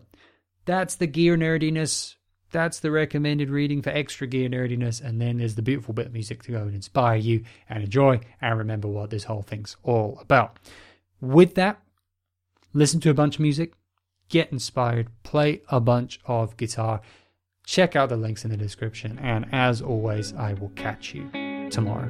that's 0.65 0.95
the 0.95 1.07
gear 1.07 1.37
nerdiness. 1.37 2.15
That's 2.51 2.79
the 2.79 2.91
recommended 2.91 3.49
reading 3.49 3.81
for 3.81 3.89
extra 3.89 4.27
gear 4.27 4.49
nerdiness. 4.49 5.01
And 5.01 5.21
then 5.21 5.37
there's 5.37 5.55
the 5.55 5.61
beautiful 5.61 5.93
bit 5.93 6.07
of 6.07 6.13
music 6.13 6.43
to 6.43 6.51
go 6.51 6.61
and 6.61 6.75
inspire 6.75 7.17
you 7.17 7.43
and 7.69 7.83
enjoy 7.83 8.21
and 8.41 8.57
remember 8.57 8.87
what 8.87 9.09
this 9.09 9.25
whole 9.25 9.41
thing's 9.41 9.75
all 9.83 10.17
about. 10.21 10.59
With 11.19 11.55
that, 11.55 11.81
listen 12.73 12.99
to 13.01 13.09
a 13.09 13.13
bunch 13.13 13.35
of 13.35 13.41
music, 13.41 13.73
get 14.29 14.51
inspired, 14.51 15.07
play 15.23 15.61
a 15.69 15.79
bunch 15.79 16.19
of 16.25 16.55
guitar. 16.57 17.01
Check 17.67 17.97
out 17.97 18.07
the 18.07 18.15
links 18.15 18.45
in 18.45 18.49
the 18.49 18.55
description. 18.55 19.19
And 19.21 19.45
as 19.51 19.81
always, 19.81 20.33
I 20.33 20.53
will 20.53 20.71
catch 20.77 21.13
you 21.13 21.29
tomorrow. 21.69 22.09